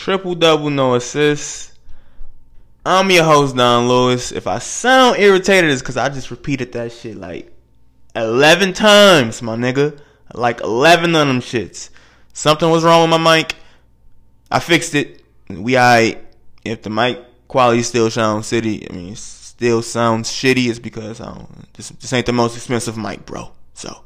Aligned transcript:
triple 0.00 0.34
double, 0.34 0.70
no 0.70 0.94
assists. 0.94 1.72
I'm 2.86 3.10
your 3.10 3.24
host, 3.24 3.54
Don 3.54 3.86
Lewis. 3.86 4.32
If 4.32 4.46
I 4.46 4.58
sound 4.58 5.18
irritated, 5.18 5.70
it's 5.70 5.82
because 5.82 5.98
I 5.98 6.08
just 6.08 6.30
repeated 6.30 6.72
that 6.72 6.92
shit 6.92 7.18
like 7.18 7.52
11 8.16 8.72
times, 8.72 9.42
my 9.42 9.56
nigga. 9.56 10.00
Like 10.32 10.62
11 10.62 11.14
of 11.14 11.26
them 11.28 11.40
shits. 11.40 11.90
Something 12.32 12.70
was 12.70 12.82
wrong 12.82 13.10
with 13.10 13.20
my 13.20 13.36
mic. 13.36 13.56
I 14.50 14.58
fixed 14.60 14.94
it. 14.94 15.22
We 15.50 15.76
alright. 15.76 16.24
If 16.64 16.80
the 16.80 16.90
mic 16.90 17.18
quality 17.46 17.82
still 17.82 18.10
sounds 18.10 18.50
shitty, 18.50 18.90
I 18.90 18.94
mean, 18.94 19.16
still 19.16 19.82
sounds 19.82 20.30
shitty, 20.30 20.68
it's 20.68 20.78
because 20.78 21.20
I 21.20 21.26
don't, 21.26 21.72
this, 21.74 21.90
this 21.90 22.12
ain't 22.14 22.26
the 22.26 22.32
most 22.32 22.56
expensive 22.56 22.96
mic, 22.96 23.26
bro. 23.26 23.50
So, 23.74 24.02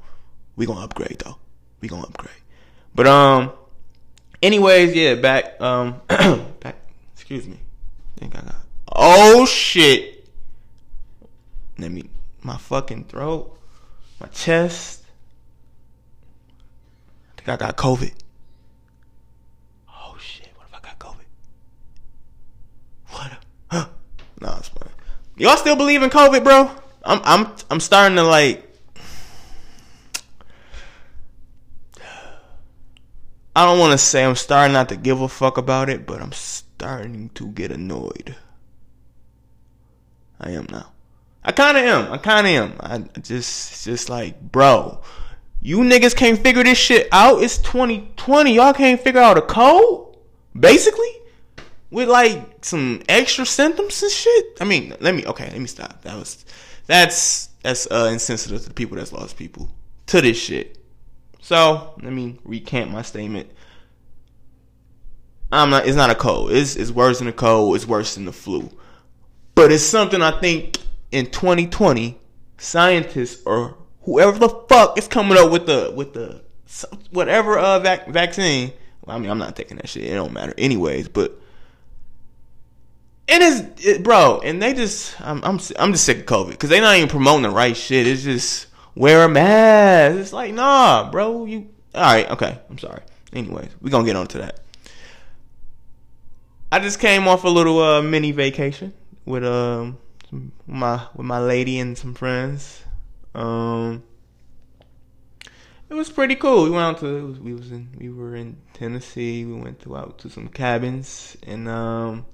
we 0.57 0.67
gonna 0.67 0.85
upgrade 0.85 1.21
though. 1.25 1.37
We 1.81 1.89
gonna 1.89 2.03
upgrade. 2.03 2.35
But, 2.95 3.07
um, 3.07 3.53
anyways, 4.45 4.95
yeah, 4.95 5.15
back, 5.15 5.61
um, 5.61 6.01
back, 6.09 6.77
excuse 7.15 7.49
me. 7.49 7.59
I 8.17 8.21
think 8.21 8.37
I 8.37 8.43
got, 8.43 8.57
oh 8.93 9.47
shit. 9.47 10.29
Let 11.79 11.91
me, 11.91 12.05
my 12.43 12.57
fucking 12.57 13.05
throat, 13.05 13.59
my 14.21 14.29
chest. 14.29 15.03
I 17.33 17.41
think 17.41 17.49
I 17.49 17.57
got 17.57 17.77
COVID. 17.77 18.13
Oh 19.89 20.17
shit, 20.21 20.49
what 20.57 20.69
if 20.69 20.75
I 20.75 20.81
got 20.81 20.99
COVID? 20.99 21.27
What? 23.09 23.33
Huh? 23.69 23.87
Nah, 24.41 24.59
it's 24.59 24.69
fine. 24.69 24.89
Y'all 25.37 25.57
still 25.57 25.77
believe 25.77 26.03
in 26.03 26.11
COVID, 26.11 26.45
bro? 26.45 26.71
I'm 27.05 27.21
I'm 27.25 27.53
I'm 27.71 27.81
starting 27.81 28.17
to 28.17 28.23
like 28.23 28.74
I 33.57 33.65
don't 33.65 33.79
want 33.79 33.93
to 33.93 33.99
say 33.99 34.25
I'm 34.25 34.35
starting 34.35 34.73
not 34.73 34.89
to 34.89 34.97
give 34.97 35.21
a 35.21 35.29
fuck 35.29 35.59
about 35.59 35.89
it, 35.89 36.07
but 36.07 36.21
I'm 36.21 36.33
starting 36.33 37.31
to 37.35 37.49
get 37.49 37.71
annoyed. 37.71 38.35
I 40.41 40.51
am 40.51 40.67
now. 40.71 40.93
I 41.45 41.53
kind 41.53 41.77
of 41.77 41.85
am. 41.85 42.13
I 42.13 42.19
kind 42.19 42.47
of 42.47 42.53
am. 42.53 42.75
I 42.81 43.21
just, 43.21 43.85
just 43.85 44.09
like, 44.09 44.41
bro, 44.41 45.01
you 45.61 45.79
niggas 45.79 46.17
can't 46.17 46.43
figure 46.43 46.65
this 46.65 46.79
shit 46.79 47.09
out. 47.13 47.43
It's 47.43 47.59
2020. 47.59 48.55
Y'all 48.55 48.73
can't 48.73 49.01
figure 49.01 49.21
out 49.21 49.39
a 49.39 49.43
code, 49.43 50.17
basically, 50.59 51.11
with 51.91 52.09
like 52.09 52.65
some 52.65 53.03
extra 53.09 53.47
symptoms 53.47 54.03
and 54.03 54.11
shit. 54.11 54.47
I 54.61 54.65
mean, 54.65 54.95
let 55.01 55.15
me. 55.15 55.25
Okay, 55.25 55.49
let 55.51 55.61
me 55.61 55.67
stop. 55.67 56.03
That 56.03 56.17
was, 56.17 56.45
that's 56.87 57.49
that's 57.63 57.87
uh, 57.91 58.11
insensitive 58.13 58.63
to 58.63 58.69
the 58.69 58.75
people 58.75 58.97
that's 58.97 59.13
lost 59.13 59.37
people 59.37 59.71
to 60.07 60.21
this 60.21 60.39
shit. 60.39 60.84
So 61.45 61.93
let 62.03 62.11
me 62.11 62.39
recant 62.43 62.91
my 62.91 63.03
statement. 63.03 63.51
I'm 65.53 65.69
not. 65.69 65.87
It's 65.87 65.95
not 65.95 66.09
a 66.09 66.15
cold. 66.15 66.53
It's 66.53 66.75
it's 66.75 66.91
worse 66.91 67.19
than 67.19 67.29
a 67.29 67.35
cold. 67.35 67.77
It's 67.77 67.87
worse 67.87 68.15
than 68.15 68.25
the 68.25 68.33
flu. 68.33 68.71
But 69.55 69.71
it's 69.71 69.83
something 69.83 70.23
I 70.23 70.41
think 70.41 70.79
in 71.13 71.27
2020, 71.27 72.19
scientists 72.57 73.43
or 73.45 73.77
whoever 74.05 74.39
the 74.39 74.49
fuck 74.49 74.97
is 74.97 75.07
coming 75.07 75.37
up 75.37 75.51
with 75.51 75.67
the 75.67 75.93
with 75.95 76.15
the 76.15 76.41
whatever 77.11 77.59
uh 77.59 77.79
vac- 77.79 78.09
vaccine. 78.09 78.73
Well, 79.05 79.15
I 79.15 79.21
mean, 79.21 79.31
I'm 79.31 79.37
not 79.37 79.55
taking 79.55 79.77
that 79.77 79.91
shit. 79.91 80.05
It 80.05 80.15
don't 80.15 80.33
matter 80.33 80.55
anyways. 80.57 81.09
But 81.09 81.39
it 83.29 83.43
is, 83.43 83.67
it, 83.85 84.03
bro. 84.03 84.41
And 84.43 84.63
they 84.63 84.73
just, 84.73 85.21
I'm 85.21 85.45
I'm 85.45 85.61
I'm 85.79 85.93
just 85.93 86.07
sick 86.07 86.21
of 86.21 86.25
COVID 86.25 86.53
because 86.53 86.71
they're 86.71 86.81
not 86.81 86.97
even 86.97 87.11
promoting 87.11 87.43
the 87.43 87.51
right 87.51 87.77
shit. 87.77 88.07
It's 88.07 88.23
just 88.23 88.69
wear 88.95 89.25
a 89.25 89.29
mask. 89.29 90.19
It's 90.19 90.33
like, 90.33 90.55
nah, 90.55 91.11
bro. 91.11 91.45
You 91.45 91.69
all 91.95 92.03
right? 92.03 92.31
Okay, 92.31 92.59
I'm 92.71 92.79
sorry. 92.79 93.03
Anyways, 93.33 93.71
we 93.81 93.91
gonna 93.91 94.05
get 94.05 94.17
on 94.17 94.27
to 94.29 94.39
that. 94.39 94.61
I 96.71 96.81
just 96.81 96.99
came 96.99 97.29
off 97.29 97.45
a 97.45 97.49
little 97.49 97.81
uh, 97.81 98.03
mini 98.03 98.33
vacation 98.33 98.93
with 99.25 99.45
um 99.45 99.99
my 100.67 101.07
with 101.15 101.27
my 101.27 101.39
lady 101.39 101.79
and 101.79 101.97
some 101.97 102.15
friends. 102.15 102.83
Um, 103.35 104.03
it 105.89 105.95
was 105.95 106.11
pretty 106.11 106.35
cool. 106.35 106.65
We 106.65 106.71
went 106.71 106.83
out 106.83 106.99
to 107.01 107.27
was, 107.27 107.39
we 107.39 107.55
was 107.55 107.71
in 107.71 107.95
we 107.99 108.11
were 108.11 108.35
in 108.35 108.57
Tennessee. 108.73 109.45
We 109.45 109.55
went 109.55 109.81
to 109.81 109.97
out 109.97 110.19
to 110.19 110.31
some 110.31 110.49
cabins 110.49 111.37
and 111.45 111.69
um, 111.69 112.27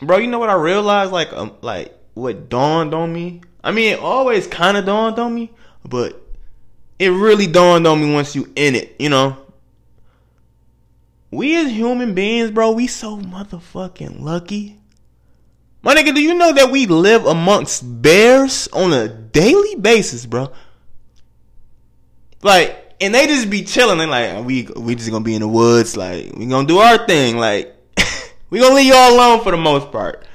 bro, 0.00 0.18
you 0.18 0.26
know 0.26 0.38
what 0.38 0.50
I 0.50 0.54
realized? 0.54 1.12
Like 1.12 1.32
um, 1.32 1.52
like 1.60 1.96
what 2.14 2.48
dawned 2.48 2.94
on 2.94 3.12
me 3.12 3.40
I 3.64 3.70
mean, 3.70 3.92
it 3.92 4.00
always 4.00 4.46
kind 4.46 4.76
of 4.76 4.84
dawned 4.84 5.18
on 5.18 5.34
me, 5.34 5.50
but 5.84 6.20
it 6.98 7.10
really 7.10 7.46
dawned 7.46 7.86
on 7.86 8.00
me 8.00 8.12
once 8.12 8.34
you 8.34 8.50
in 8.56 8.74
it, 8.74 8.96
you 8.98 9.08
know. 9.08 9.36
We 11.30 11.56
as 11.56 11.70
human 11.70 12.14
beings, 12.14 12.50
bro, 12.50 12.72
we 12.72 12.86
so 12.86 13.16
motherfucking 13.16 14.20
lucky. 14.20 14.78
My 15.82 15.94
nigga, 15.94 16.14
do 16.14 16.20
you 16.20 16.34
know 16.34 16.52
that 16.52 16.70
we 16.70 16.86
live 16.86 17.24
amongst 17.24 18.02
bears 18.02 18.68
on 18.68 18.92
a 18.92 19.08
daily 19.08 19.76
basis, 19.76 20.26
bro? 20.26 20.52
Like, 22.42 22.94
and 23.00 23.14
they 23.14 23.26
just 23.26 23.48
be 23.48 23.64
chilling 23.64 24.00
and 24.00 24.10
like, 24.10 24.44
we 24.44 24.68
we 24.76 24.94
just 24.94 25.10
gonna 25.10 25.24
be 25.24 25.34
in 25.34 25.40
the 25.40 25.48
woods, 25.48 25.96
like, 25.96 26.32
we 26.36 26.46
gonna 26.46 26.68
do 26.68 26.78
our 26.78 27.06
thing, 27.06 27.36
like, 27.36 27.74
we 28.50 28.60
gonna 28.60 28.74
leave 28.74 28.92
y'all 28.92 29.14
alone 29.14 29.42
for 29.42 29.52
the 29.52 29.56
most 29.56 29.90
part. 29.90 30.26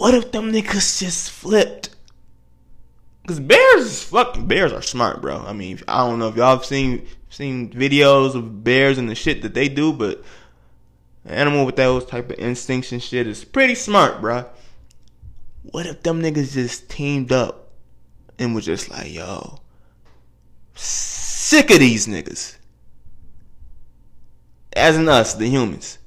What 0.00 0.14
if 0.14 0.32
them 0.32 0.50
niggas 0.50 0.98
just 0.98 1.30
flipped? 1.30 1.90
Cause 3.26 3.38
bears, 3.38 4.02
fucking 4.04 4.46
bears 4.46 4.72
are 4.72 4.80
smart, 4.80 5.20
bro. 5.20 5.44
I 5.44 5.52
mean, 5.52 5.78
I 5.86 5.98
don't 5.98 6.18
know 6.18 6.28
if 6.28 6.36
y'all 6.36 6.56
have 6.56 6.64
seen 6.64 7.06
seen 7.28 7.70
videos 7.70 8.34
of 8.34 8.64
bears 8.64 8.96
and 8.96 9.10
the 9.10 9.14
shit 9.14 9.42
that 9.42 9.52
they 9.52 9.68
do, 9.68 9.92
but 9.92 10.24
an 11.26 11.32
animal 11.32 11.66
with 11.66 11.76
those 11.76 12.06
type 12.06 12.30
of 12.30 12.38
instincts 12.38 12.92
and 12.92 13.02
shit 13.02 13.26
is 13.26 13.44
pretty 13.44 13.74
smart, 13.74 14.22
bro. 14.22 14.46
What 15.64 15.84
if 15.84 16.02
them 16.02 16.22
niggas 16.22 16.54
just 16.54 16.88
teamed 16.88 17.30
up 17.30 17.68
and 18.38 18.54
was 18.54 18.64
just 18.64 18.88
like, 18.88 19.12
yo, 19.12 19.60
sick 20.74 21.70
of 21.70 21.78
these 21.78 22.06
niggas, 22.06 22.56
as 24.74 24.96
in 24.96 25.10
us, 25.10 25.34
the 25.34 25.46
humans. 25.46 25.98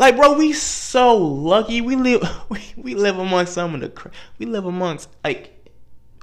Like, 0.00 0.16
bro, 0.16 0.32
we 0.32 0.54
so 0.54 1.14
lucky. 1.18 1.82
We 1.82 1.94
live, 1.94 2.26
we, 2.48 2.58
we 2.74 2.94
live 2.94 3.18
amongst 3.18 3.52
some 3.52 3.74
of 3.74 3.82
the, 3.82 4.10
we 4.38 4.46
live 4.46 4.64
amongst 4.64 5.10
like 5.22 5.70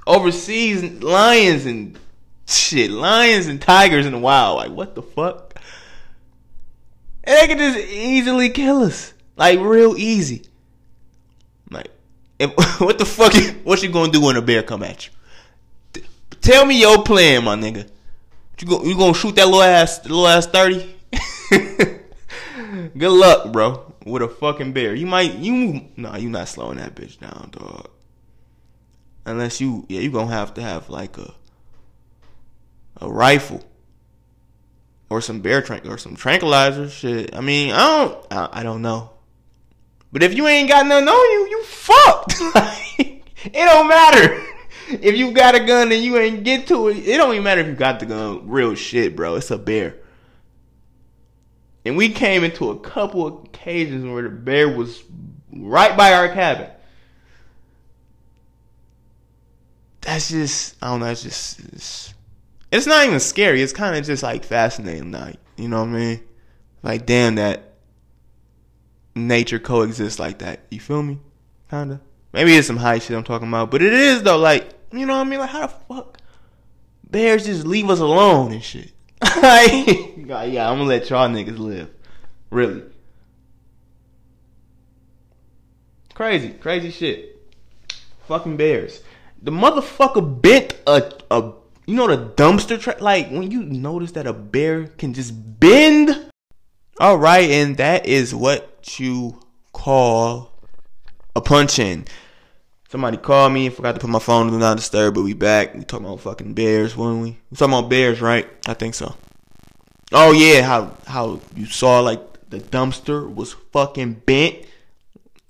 overseas 0.04 0.82
lions 1.00 1.64
and 1.64 1.96
shit, 2.44 2.90
lions 2.90 3.46
and 3.46 3.62
tigers 3.62 4.04
in 4.04 4.12
the 4.12 4.18
wild. 4.18 4.56
Like, 4.56 4.72
what 4.72 4.96
the 4.96 5.02
fuck? 5.02 5.54
And 7.22 7.36
they 7.36 7.46
can 7.46 7.58
just 7.58 7.78
easily 7.88 8.50
kill 8.50 8.82
us, 8.82 9.14
like 9.36 9.60
real 9.60 9.96
easy. 9.96 10.42
Like, 11.70 11.92
if, 12.40 12.50
what 12.80 12.98
the 12.98 13.06
fuck? 13.06 13.32
What 13.64 13.80
you 13.80 13.90
gonna 13.90 14.10
do 14.10 14.22
when 14.22 14.34
a 14.34 14.42
bear 14.42 14.64
come 14.64 14.82
at 14.82 15.06
you? 15.06 16.02
Tell 16.40 16.66
me 16.66 16.80
your 16.80 17.04
plan, 17.04 17.44
my 17.44 17.54
nigga. 17.54 17.88
You 18.60 18.84
you 18.84 18.96
gonna 18.96 19.14
shoot 19.14 19.36
that 19.36 19.46
little 19.46 19.62
ass, 19.62 20.02
little 20.02 20.26
ass 20.26 20.48
thirty? 20.48 20.96
Good 22.96 23.12
luck, 23.12 23.52
bro. 23.52 23.94
With 24.04 24.22
a 24.22 24.28
fucking 24.28 24.72
bear. 24.72 24.94
You 24.94 25.06
might 25.06 25.34
you 25.34 25.88
nah, 25.96 26.16
you 26.16 26.28
not 26.28 26.48
slowing 26.48 26.78
that 26.78 26.94
bitch 26.94 27.18
down, 27.18 27.50
dog. 27.50 27.90
Unless 29.26 29.60
you 29.60 29.84
yeah, 29.88 30.00
you 30.00 30.10
gonna 30.10 30.32
have 30.32 30.54
to 30.54 30.62
have 30.62 30.88
like 30.88 31.18
a 31.18 31.34
a 33.00 33.10
rifle. 33.10 33.64
Or 35.10 35.22
some 35.22 35.40
bear 35.40 35.62
trank 35.62 35.86
or 35.86 35.96
some 35.96 36.16
tranquilizer 36.16 36.88
shit. 36.90 37.34
I 37.34 37.40
mean, 37.40 37.72
I 37.72 37.78
don't 37.78 38.26
I, 38.30 38.48
I 38.60 38.62
don't 38.62 38.82
know. 38.82 39.10
But 40.12 40.22
if 40.22 40.34
you 40.34 40.46
ain't 40.46 40.68
got 40.68 40.86
nothing 40.86 41.08
on 41.08 41.32
you, 41.32 41.48
you 41.50 41.64
fucked. 41.64 42.34
it 42.98 43.52
don't 43.52 43.88
matter. 43.88 44.42
If 44.90 45.16
you 45.16 45.32
got 45.32 45.54
a 45.54 45.60
gun 45.60 45.92
and 45.92 46.02
you 46.02 46.16
ain't 46.16 46.44
get 46.44 46.66
to 46.68 46.88
it, 46.88 46.96
it 46.96 47.18
don't 47.18 47.32
even 47.32 47.44
matter 47.44 47.60
if 47.60 47.66
you 47.66 47.74
got 47.74 48.00
the 48.00 48.06
gun. 48.06 48.48
Real 48.48 48.74
shit, 48.74 49.14
bro. 49.14 49.34
It's 49.34 49.50
a 49.50 49.58
bear. 49.58 49.96
And 51.88 51.96
we 51.96 52.10
came 52.10 52.44
into 52.44 52.68
a 52.68 52.78
couple 52.78 53.26
of 53.26 53.44
occasions 53.44 54.04
where 54.04 54.22
the 54.22 54.28
bear 54.28 54.68
was 54.68 55.02
right 55.50 55.96
by 55.96 56.12
our 56.12 56.28
cabin. 56.28 56.68
That's 60.02 60.28
just, 60.28 60.76
I 60.82 60.88
don't 60.88 61.00
know, 61.00 61.06
it's 61.06 61.22
just, 61.22 61.60
it's, 61.60 62.14
it's 62.70 62.86
not 62.86 63.06
even 63.06 63.20
scary. 63.20 63.62
It's 63.62 63.72
kind 63.72 63.96
of 63.96 64.04
just 64.04 64.22
like 64.22 64.44
fascinating. 64.44 65.12
Like, 65.12 65.36
you 65.56 65.68
know 65.68 65.80
what 65.80 65.88
I 65.88 65.92
mean? 65.92 66.20
Like, 66.82 67.06
damn, 67.06 67.36
that 67.36 67.72
nature 69.14 69.58
coexists 69.58 70.18
like 70.18 70.40
that. 70.40 70.60
You 70.70 70.80
feel 70.80 71.02
me? 71.02 71.18
Kinda. 71.70 72.02
Maybe 72.34 72.54
it's 72.54 72.66
some 72.66 72.76
high 72.76 72.98
shit 72.98 73.16
I'm 73.16 73.24
talking 73.24 73.48
about, 73.48 73.70
but 73.70 73.80
it 73.80 73.94
is 73.94 74.22
though. 74.22 74.36
Like, 74.36 74.74
you 74.92 75.06
know 75.06 75.16
what 75.16 75.26
I 75.26 75.30
mean? 75.30 75.40
Like, 75.40 75.48
how 75.48 75.68
the 75.68 75.74
fuck 75.88 76.18
bears 77.10 77.46
just 77.46 77.66
leave 77.66 77.88
us 77.88 78.00
alone 78.00 78.52
and 78.52 78.62
shit? 78.62 78.92
yeah, 79.42 80.70
I'm 80.70 80.78
gonna 80.78 80.84
let 80.84 81.10
y'all 81.10 81.28
niggas 81.28 81.58
live. 81.58 81.90
Really. 82.50 82.82
Crazy, 86.14 86.50
crazy 86.50 86.90
shit. 86.90 87.36
Fucking 88.26 88.56
bears. 88.56 89.02
The 89.42 89.50
motherfucker 89.50 90.42
bent 90.42 90.76
a 90.86 91.12
a 91.30 91.52
you 91.86 91.94
know 91.94 92.06
the 92.06 92.32
dumpster 92.34 92.78
truck 92.78 93.00
like 93.00 93.30
when 93.30 93.50
you 93.50 93.62
notice 93.62 94.12
that 94.12 94.26
a 94.26 94.32
bear 94.32 94.86
can 94.86 95.14
just 95.14 95.32
bend 95.60 96.30
All 97.00 97.16
right, 97.16 97.48
and 97.48 97.76
that 97.76 98.06
is 98.06 98.34
what 98.34 98.98
you 98.98 99.40
call 99.72 100.52
a 101.36 101.40
punch 101.40 101.78
in. 101.78 102.04
Somebody 102.88 103.18
called 103.18 103.52
me, 103.52 103.68
forgot 103.68 103.94
to 103.94 104.00
put 104.00 104.08
my 104.08 104.18
phone 104.18 104.46
on 104.46 104.52
do 104.52 104.58
not 104.58 104.78
disturb, 104.78 105.14
but 105.14 105.22
we 105.22 105.34
back. 105.34 105.74
We 105.74 105.84
talking 105.84 106.06
about 106.06 106.20
fucking 106.20 106.54
bears, 106.54 106.96
weren't 106.96 107.22
we? 107.22 107.38
We 107.50 107.56
talking 107.56 107.74
about 107.74 107.90
bears, 107.90 108.22
right? 108.22 108.48
I 108.66 108.72
think 108.72 108.94
so. 108.94 109.14
Oh 110.10 110.32
yeah, 110.32 110.62
how 110.62 110.96
how 111.06 111.40
you 111.54 111.66
saw 111.66 112.00
like 112.00 112.48
the 112.48 112.60
dumpster 112.60 113.32
was 113.32 113.52
fucking 113.72 114.22
bent. 114.24 114.64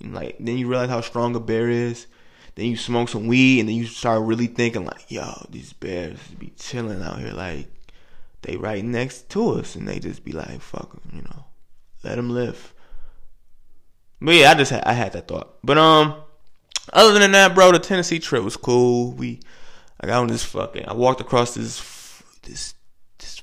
And, 0.01 0.15
like 0.15 0.37
then 0.41 0.59
you 0.59 0.67
realize 0.67 0.91
how 0.91 1.01
strong 1.01 1.37
a 1.37 1.41
bear 1.41 1.69
is. 1.69 2.09
Then 2.57 2.67
you 2.67 2.77
smoke 2.77 3.09
some 3.09 3.29
weed 3.29 3.61
and 3.61 3.69
then 3.69 3.77
you 3.77 3.87
start 3.87 4.23
really 4.23 4.49
thinking 4.49 4.85
like, 4.85 5.09
yo, 5.09 5.47
these 5.49 5.73
bears 5.73 6.19
be 6.41 6.53
chilling 6.59 7.03
out 7.03 7.21
here 7.21 7.31
like 7.31 7.69
they 8.43 8.57
right 8.57 8.85
next 8.85 9.29
to 9.31 9.51
us 9.51 9.77
and 9.77 9.87
they 9.87 10.01
just 10.01 10.25
be 10.25 10.33
like, 10.33 10.61
fuck 10.61 10.91
them, 10.91 11.13
you 11.15 11.23
know, 11.23 11.45
let 12.03 12.17
them 12.17 12.31
live. 12.31 12.75
But 14.21 14.35
yeah, 14.35 14.51
I 14.51 14.55
just 14.55 14.73
had, 14.73 14.83
I 14.83 14.93
had 14.95 15.13
that 15.13 15.29
thought. 15.29 15.59
But 15.63 15.79
um, 15.79 16.17
other 16.93 17.19
than 17.19 17.33
that, 17.33 17.55
bro, 17.55 17.73
the 17.73 17.79
Tennessee 17.79 18.19
trip 18.19 18.43
was 18.43 18.57
cool. 18.57 19.13
We 19.13 19.41
I 20.01 20.07
got 20.07 20.21
on 20.21 20.29
this 20.29 20.45
fucking 20.45 20.89
I 20.89 20.93
walked 20.95 21.21
across 21.21 21.55
this 21.55 21.81
this 22.43 22.75
this 23.19 23.43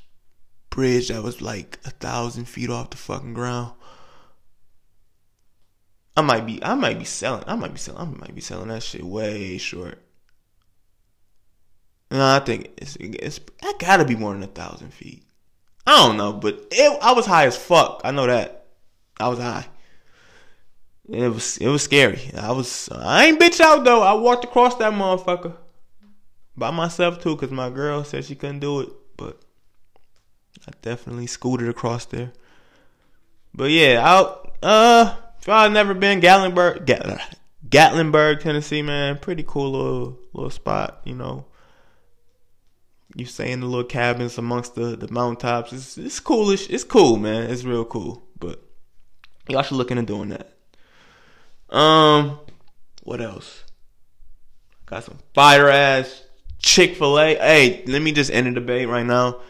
bridge 0.70 1.10
that 1.10 1.24
was 1.24 1.42
like 1.42 1.80
a 1.86 1.90
thousand 1.90 2.46
feet 2.46 2.70
off 2.70 2.92
the 2.92 2.98
fucking 2.98 3.34
ground. 3.34 3.74
I 6.18 6.22
might 6.22 6.46
be 6.46 6.64
I 6.64 6.76
might 6.76 7.00
be 7.00 7.06
selling 7.06 7.44
I 7.48 7.56
might 7.56 7.74
be 7.74 7.80
selling 7.80 8.02
I 8.02 8.06
might 8.06 8.36
be 8.36 8.42
selling 8.42 8.70
that 8.70 8.84
shit 8.84 9.04
way 9.04 9.58
short. 9.58 10.02
No, 12.12 12.26
I 12.26 12.40
think 12.40 12.72
it's 12.78 12.96
it's 13.00 13.40
I 13.62 13.74
gotta 13.80 14.06
be 14.06 14.16
more 14.16 14.34
than 14.34 14.44
a 14.44 14.48
thousand 14.48 14.94
feet. 14.94 15.24
I 15.88 16.08
don't 16.08 16.18
know, 16.18 16.34
but 16.34 16.68
it, 16.72 17.00
I 17.02 17.12
was 17.12 17.26
high 17.26 17.46
as 17.46 17.58
fuck. 17.58 18.02
I 18.04 18.12
know 18.12 18.26
that. 18.26 18.68
I 19.20 19.28
was 19.28 19.40
high. 19.40 19.68
It 21.08 21.30
was 21.30 21.58
it 21.58 21.68
was 21.68 21.84
scary. 21.84 22.32
I 22.36 22.52
was 22.52 22.90
I 22.92 23.26
ain't 23.26 23.40
bitch 23.40 23.60
out 23.60 23.84
though. 23.84 24.02
I 24.02 24.14
walked 24.14 24.44
across 24.44 24.76
that 24.78 24.94
motherfucker 24.94 25.56
by 26.58 26.72
myself 26.72 27.22
too, 27.22 27.36
cause 27.36 27.52
my 27.52 27.70
girl 27.70 28.04
said 28.04 28.26
she 28.26 28.36
couldn't 28.36 28.60
do 28.60 28.80
it, 28.82 28.90
but 29.18 29.40
I 30.68 30.72
definitely 30.82 31.28
scooted 31.28 31.70
across 31.70 32.06
there. 32.06 32.32
But 33.54 33.70
yeah, 33.70 34.02
out 34.04 34.58
uh, 34.64 35.16
if 35.40 35.48
I've 35.48 35.72
never 35.72 35.94
been 35.94 36.22
Gatlinburg, 36.22 36.86
Gatlinburg, 37.68 38.40
Tennessee, 38.40 38.82
man, 38.82 39.20
pretty 39.20 39.44
cool 39.46 39.72
little 39.72 40.20
little 40.34 40.50
spot, 40.50 41.02
you 41.04 41.14
know. 41.14 41.46
You 43.18 43.26
stay 43.26 43.52
in 43.52 43.62
the 43.62 43.68
little 43.68 43.86
cabins 43.86 44.38
amongst 44.40 44.74
the 44.74 44.98
the 44.98 45.12
mountaintops. 45.12 45.72
It's 45.72 45.98
it's 45.98 46.20
coolish. 46.20 46.70
It's 46.70 46.84
cool, 46.84 47.18
man. 47.18 47.50
It's 47.50 47.64
real 47.64 47.86
cool. 47.86 48.24
But 48.40 48.62
y'all 49.48 49.62
should 49.62 49.78
look 49.78 49.92
into 49.92 50.04
doing 50.04 50.30
that. 50.30 50.55
Um, 51.70 52.40
what 53.04 53.22
else? 53.22 53.64
Got 54.86 55.04
some 55.04 55.18
fire 55.34 55.70
ass 55.70 56.24
Chick 56.60 56.96
Fil 56.96 57.20
A. 57.20 57.36
Hey, 57.36 57.84
let 57.86 58.02
me 58.02 58.12
just 58.12 58.32
end 58.32 58.48
the 58.48 58.52
debate 58.52 58.88
right 58.88 59.06
now. 59.06 59.42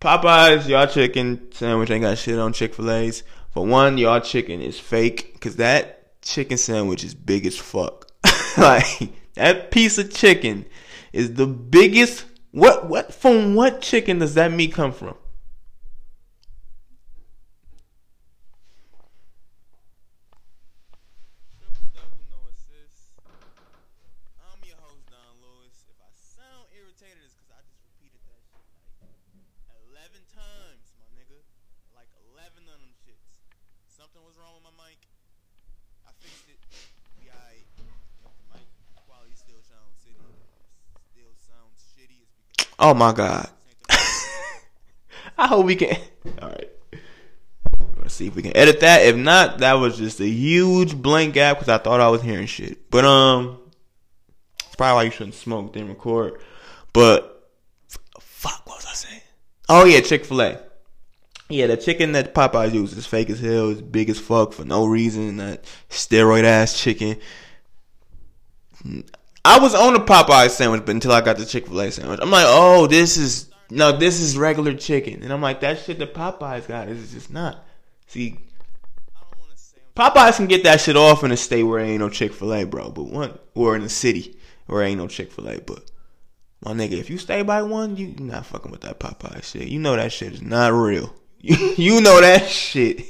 Popeyes, 0.00 0.66
y'all 0.66 0.86
chicken 0.86 1.52
sandwich 1.52 1.90
ain't 1.90 2.02
got 2.02 2.16
shit 2.16 2.38
on 2.38 2.54
Chick 2.54 2.74
Fil 2.74 2.90
A's. 2.90 3.22
For 3.52 3.66
one, 3.66 3.98
y'all 3.98 4.20
chicken 4.20 4.62
is 4.62 4.80
fake 4.80 5.34
because 5.34 5.56
that 5.56 6.22
chicken 6.22 6.56
sandwich 6.56 7.04
is 7.04 7.14
big 7.14 7.44
as 7.46 7.58
fuck. 7.58 8.06
like 8.58 9.10
that 9.34 9.70
piece 9.70 9.98
of 9.98 10.12
chicken 10.12 10.64
is 11.12 11.34
the 11.34 11.46
biggest. 11.46 12.24
What 12.52 12.88
what 12.88 13.12
from 13.12 13.54
what 13.54 13.82
chicken 13.82 14.18
does 14.18 14.34
that 14.34 14.52
meat 14.52 14.72
come 14.72 14.92
from? 14.92 15.16
Oh 42.80 42.94
my 42.94 43.12
god. 43.12 43.48
I 45.38 45.46
hope 45.46 45.66
we 45.66 45.76
can. 45.76 45.96
All 46.40 46.48
right. 46.48 46.70
Let's 47.98 48.14
see 48.14 48.26
if 48.26 48.34
we 48.34 48.42
can 48.42 48.56
edit 48.56 48.80
that. 48.80 49.02
If 49.02 49.16
not, 49.16 49.58
that 49.58 49.74
was 49.74 49.98
just 49.98 50.18
a 50.20 50.26
huge 50.26 50.96
blank 50.96 51.34
gap 51.34 51.58
because 51.58 51.68
I 51.68 51.78
thought 51.78 52.00
I 52.00 52.08
was 52.08 52.22
hearing 52.22 52.46
shit. 52.46 52.90
But 52.90 53.04
um, 53.04 53.58
it's 54.66 54.74
probably 54.76 54.94
why 54.94 55.02
you 55.04 55.10
shouldn't 55.10 55.34
smoke 55.34 55.74
then 55.74 55.88
record. 55.88 56.40
But 56.94 57.48
fuck, 58.18 58.62
what 58.66 58.78
was 58.78 58.86
I 58.86 58.94
saying? 58.94 59.20
Oh 59.68 59.84
yeah, 59.84 60.00
Chick 60.00 60.24
Fil 60.24 60.40
A. 60.40 60.60
Yeah, 61.50 61.66
the 61.66 61.76
chicken 61.76 62.12
that 62.12 62.34
Popeyes 62.34 62.72
uses 62.72 62.98
is 62.98 63.06
fake 63.06 63.28
as 63.28 63.40
hell. 63.40 63.70
It's 63.70 63.80
big 63.80 64.08
as 64.08 64.18
fuck 64.18 64.52
for 64.54 64.64
no 64.64 64.86
reason. 64.86 65.36
That 65.36 65.64
steroid 65.90 66.44
ass 66.44 66.80
chicken. 66.80 67.16
I 69.44 69.58
was 69.58 69.74
on 69.74 69.94
the 69.94 70.00
Popeye 70.00 70.50
sandwich, 70.50 70.82
but 70.84 70.94
until 70.94 71.12
I 71.12 71.20
got 71.20 71.38
the 71.38 71.46
Chick 71.46 71.66
Fil 71.66 71.80
A 71.80 71.90
sandwich, 71.90 72.20
I'm 72.22 72.30
like, 72.30 72.46
oh, 72.46 72.86
this 72.86 73.16
is 73.16 73.50
no, 73.70 73.96
this 73.96 74.20
is 74.20 74.36
regular 74.36 74.74
chicken, 74.74 75.22
and 75.22 75.32
I'm 75.32 75.40
like, 75.40 75.60
that 75.60 75.78
shit 75.78 75.98
that 76.00 76.12
Popeyes 76.12 76.66
got 76.66 76.88
is 76.88 77.12
just 77.12 77.32
not. 77.32 77.64
See, 78.08 78.38
Popeyes 79.94 80.36
can 80.36 80.46
get 80.46 80.64
that 80.64 80.80
shit 80.80 80.96
off 80.96 81.24
in 81.24 81.30
a 81.30 81.36
state 81.36 81.62
where 81.62 81.78
ain't 81.80 82.00
no 82.00 82.08
Chick 82.08 82.32
Fil 82.32 82.52
A, 82.52 82.64
bro, 82.64 82.90
but 82.90 83.04
one 83.04 83.38
or 83.54 83.76
in 83.76 83.82
a 83.82 83.88
city 83.88 84.36
where 84.66 84.82
ain't 84.82 84.98
no 84.98 85.06
Chick 85.06 85.30
Fil 85.30 85.48
A, 85.48 85.60
but 85.60 85.90
my 86.62 86.72
nigga, 86.72 86.92
if 86.92 87.08
you 87.08 87.16
stay 87.16 87.42
by 87.42 87.62
one, 87.62 87.96
you 87.96 88.14
not 88.18 88.46
fucking 88.46 88.70
with 88.70 88.82
that 88.82 89.00
Popeye 89.00 89.42
shit. 89.42 89.68
You 89.68 89.78
know 89.78 89.96
that 89.96 90.12
shit 90.12 90.34
is 90.34 90.42
not 90.42 90.72
real. 90.72 91.14
you 91.40 92.00
know 92.00 92.20
that 92.20 92.48
shit 92.48 93.02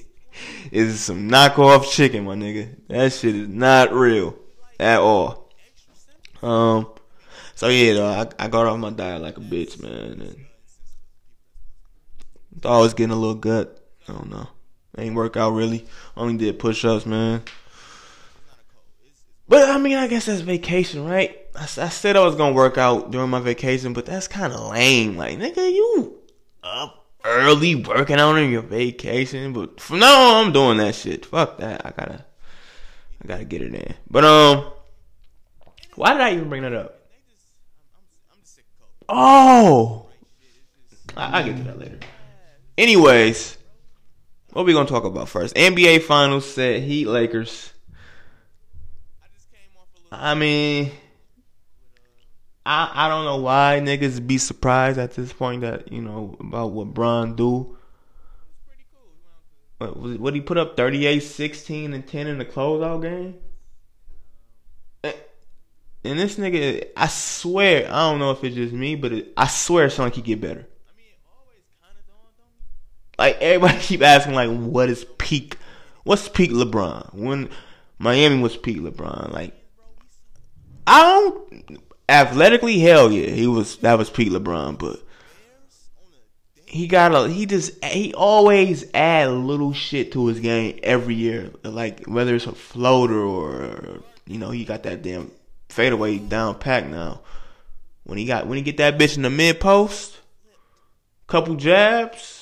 is 0.71 1.01
some 1.01 1.29
knockoff 1.29 1.91
chicken, 1.91 2.25
my 2.25 2.35
nigga. 2.35 2.77
That 2.89 3.13
shit 3.13 3.35
is 3.35 3.49
not 3.49 3.93
real 3.93 4.37
at 4.79 5.01
all. 5.01 5.50
Um, 6.43 6.89
so 7.55 7.69
yeah, 7.69 7.95
though, 7.95 8.07
I, 8.07 8.27
I 8.39 8.49
got 8.49 8.67
off 8.67 8.79
my 8.79 8.91
diet 8.91 9.23
like 9.23 9.37
a 9.37 9.41
bitch, 9.41 9.83
man. 9.83 10.21
And 10.23 10.47
I 12.65 12.79
was 12.79 12.95
getting 12.95 13.13
a 13.13 13.17
little 13.17 13.35
gut. 13.35 13.83
I 14.09 14.13
don't 14.13 14.31
know. 14.31 14.49
Ain't 14.99 15.15
work 15.15 15.37
out 15.37 15.51
really. 15.51 15.87
Only 16.17 16.37
did 16.37 16.59
push 16.59 16.85
ups, 16.85 17.07
man. 17.07 17.43
But 19.49 19.69
I 19.69 19.79
mean, 19.79 19.97
I 19.97 20.07
guess 20.07 20.27
that's 20.27 20.43
vacation, 20.43 21.05
right? 21.05 21.37
I, 21.57 21.63
I 21.63 21.67
said 21.67 22.17
I 22.17 22.25
was 22.25 22.37
gonna 22.37 22.55
work 22.55 22.79
out 22.79 23.11
during 23.11 23.31
my 23.31 23.41
vacation, 23.41 23.93
but 23.93 24.07
that's 24.07 24.29
kind 24.29 24.53
of 24.53 24.71
lame. 24.71 25.17
Like, 25.17 25.39
nigga, 25.39 25.73
you 25.73 26.19
up 26.63 27.05
early 27.25 27.75
working 27.75 28.17
out 28.17 28.37
on 28.37 28.51
your 28.51 28.63
vacation, 28.63 29.53
but 29.53 29.81
from 29.81 29.99
now 29.99 30.37
on, 30.37 30.47
I'm 30.47 30.53
doing 30.53 30.79
that 30.79 30.95
shit. 30.95 31.27
Fuck 31.27 31.59
that. 31.59 31.85
I 31.85 31.91
gotta, 31.91 32.25
I 33.23 33.27
gotta 33.27 33.45
get 33.45 33.63
it 33.63 33.75
in. 33.75 33.95
But 34.09 34.25
um, 34.25 34.73
why 36.01 36.13
did 36.15 36.23
I 36.23 36.33
even 36.33 36.49
bring 36.49 36.63
that 36.63 36.73
up? 36.73 36.97
Oh, 39.07 40.07
I, 41.15 41.43
will 41.43 41.49
get 41.49 41.57
to 41.59 41.65
that 41.65 41.79
later. 41.79 41.99
Anyways, 42.79 43.59
what 44.53 44.65
we 44.65 44.73
gonna 44.73 44.89
talk 44.89 45.05
about 45.05 45.29
first? 45.29 45.55
NBA 45.57 46.03
Finals 46.05 46.51
set 46.51 46.81
Heat 46.81 47.07
Lakers. 47.07 47.75
I 50.11 50.35
mean, 50.35 50.91
I 52.65 52.91
I 52.95 53.09
don't 53.09 53.27
know 53.27 53.43
why 53.43 53.81
niggas 53.83 54.27
be 54.27 54.39
surprised 54.39 54.99
at 54.99 55.13
this 55.13 55.35
point 55.35 55.61
that 55.61 55.93
you 55.93 56.01
know 56.01 56.35
about 56.41 56.73
what 56.73 56.95
Bron 56.95 57.37
do. 57.37 57.77
What, 59.77 59.97
what 59.97 60.35
he 60.35 60.41
put 60.41 60.57
up 60.57 60.77
38, 60.77 61.21
16, 61.21 61.95
and 61.95 62.07
10 62.07 62.27
in 62.27 62.39
the 62.39 62.45
closeout 62.45 63.03
game? 63.03 63.39
And 66.03 66.19
this 66.19 66.37
nigga, 66.37 66.89
I 66.97 67.09
swear, 67.09 67.87
I 67.87 68.11
don't 68.11 68.19
know 68.19 68.31
if 68.31 68.43
it's 68.43 68.57
just 68.57 68.73
me, 68.73 68.95
but 68.95 69.13
it, 69.13 69.33
I 69.37 69.47
swear 69.47 69.89
like 69.99 70.15
he 70.15 70.23
get 70.23 70.41
better. 70.41 70.67
Like 73.19 73.37
everybody 73.41 73.79
keep 73.81 74.03
asking, 74.03 74.35
like, 74.35 74.51
what 74.51 74.89
is 74.89 75.05
peak? 75.19 75.59
What's 76.05 76.29
peak 76.29 76.51
LeBron? 76.51 77.15
When 77.15 77.51
Miami 77.99 78.41
was 78.41 78.57
peak 78.57 78.79
LeBron, 78.79 79.33
like, 79.33 79.55
I 80.87 81.03
don't 81.03 81.81
athletically, 82.09 82.79
hell 82.79 83.13
yeah, 83.13 83.29
he 83.29 83.47
was 83.47 83.77
that 83.79 83.99
was 83.99 84.09
peak 84.09 84.31
LeBron, 84.31 84.79
but 84.79 85.01
he 86.67 86.87
got 86.87 87.15
a 87.15 87.29
he 87.29 87.47
just 87.47 87.85
he 87.85 88.15
always 88.15 88.85
add 88.95 89.29
little 89.29 89.75
shit 89.75 90.13
to 90.13 90.27
his 90.29 90.41
game 90.41 90.79
every 90.83 91.15
year, 91.15 91.51
like 91.63 92.07
whether 92.07 92.35
it's 92.35 92.47
a 92.47 92.53
floater 92.53 93.21
or 93.21 94.01
you 94.27 94.39
know 94.39 94.51
he 94.51 94.65
got 94.65 94.85
that 94.85 95.03
damn 95.03 95.31
fadeaway 95.71 96.19
down 96.19 96.59
pack 96.59 96.87
now. 96.87 97.21
When 98.05 98.19
he 98.19 98.25
got 98.27 98.47
when 98.47 98.57
he 98.57 98.63
get 98.63 98.79
that 98.79 98.99
bitch 98.99 99.17
in 99.17 99.23
the 99.23 99.31
mid 99.31 99.61
post, 99.61 100.19
couple 101.27 101.55
jabs, 101.55 102.41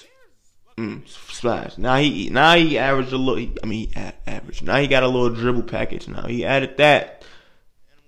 Mm, 0.78 1.08
splash. 1.08 1.76
Now 1.76 1.96
he 1.96 2.30
now 2.30 2.54
he 2.54 2.78
averaged 2.78 3.12
a 3.12 3.18
little. 3.18 3.52
I 3.64 3.66
mean, 3.66 3.88
he 3.88 4.12
average. 4.28 4.62
Now 4.62 4.76
he 4.76 4.86
got 4.86 5.02
a 5.02 5.08
little 5.08 5.30
dribble 5.30 5.64
package. 5.64 6.06
Now 6.06 6.28
he 6.28 6.44
added 6.44 6.76
that. 6.76 7.24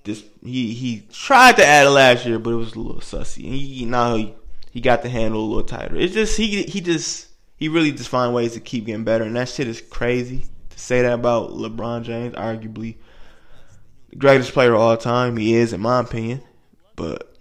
This 0.05 0.23
he 0.45 0.73
he 0.73 1.03
tried 1.13 1.57
to 1.57 1.67
add 1.67 1.89
it 1.89 1.91
last 1.91 2.25
year, 2.25 2.39
but 2.39 2.51
it 2.51 2.55
was 2.55 2.75
a 2.75 2.79
little 2.79 3.01
sussy. 3.01 3.45
And 3.45 3.55
he 3.55 3.85
now 3.87 4.15
he, 4.15 4.35
he 4.71 4.81
got 4.81 5.03
the 5.03 5.09
handle 5.09 5.41
a 5.41 5.49
little 5.49 5.65
tighter. 5.65 5.97
It's 5.97 6.15
just 6.15 6.37
he 6.37 6.63
he 6.63 6.81
just 6.81 7.27
he 7.57 7.69
really 7.69 7.91
just 7.91 8.09
find 8.09 8.33
ways 8.33 8.53
to 8.53 8.61
keep 8.61 8.87
getting 8.87 9.03
better, 9.03 9.25
and 9.25 9.35
that 9.35 9.49
shit 9.49 9.67
is 9.67 9.81
crazy 9.81 10.45
to 10.71 10.79
say 10.79 11.03
that 11.03 11.13
about 11.13 11.51
LeBron 11.51 12.05
James, 12.05 12.37
arguably 12.37 12.99
greatest 14.17 14.53
player 14.53 14.75
of 14.75 14.81
all 14.81 14.97
time. 14.97 15.37
He 15.37 15.55
is, 15.55 15.73
in 15.73 15.81
my 15.81 16.01
opinion, 16.01 16.43
but 16.97 17.35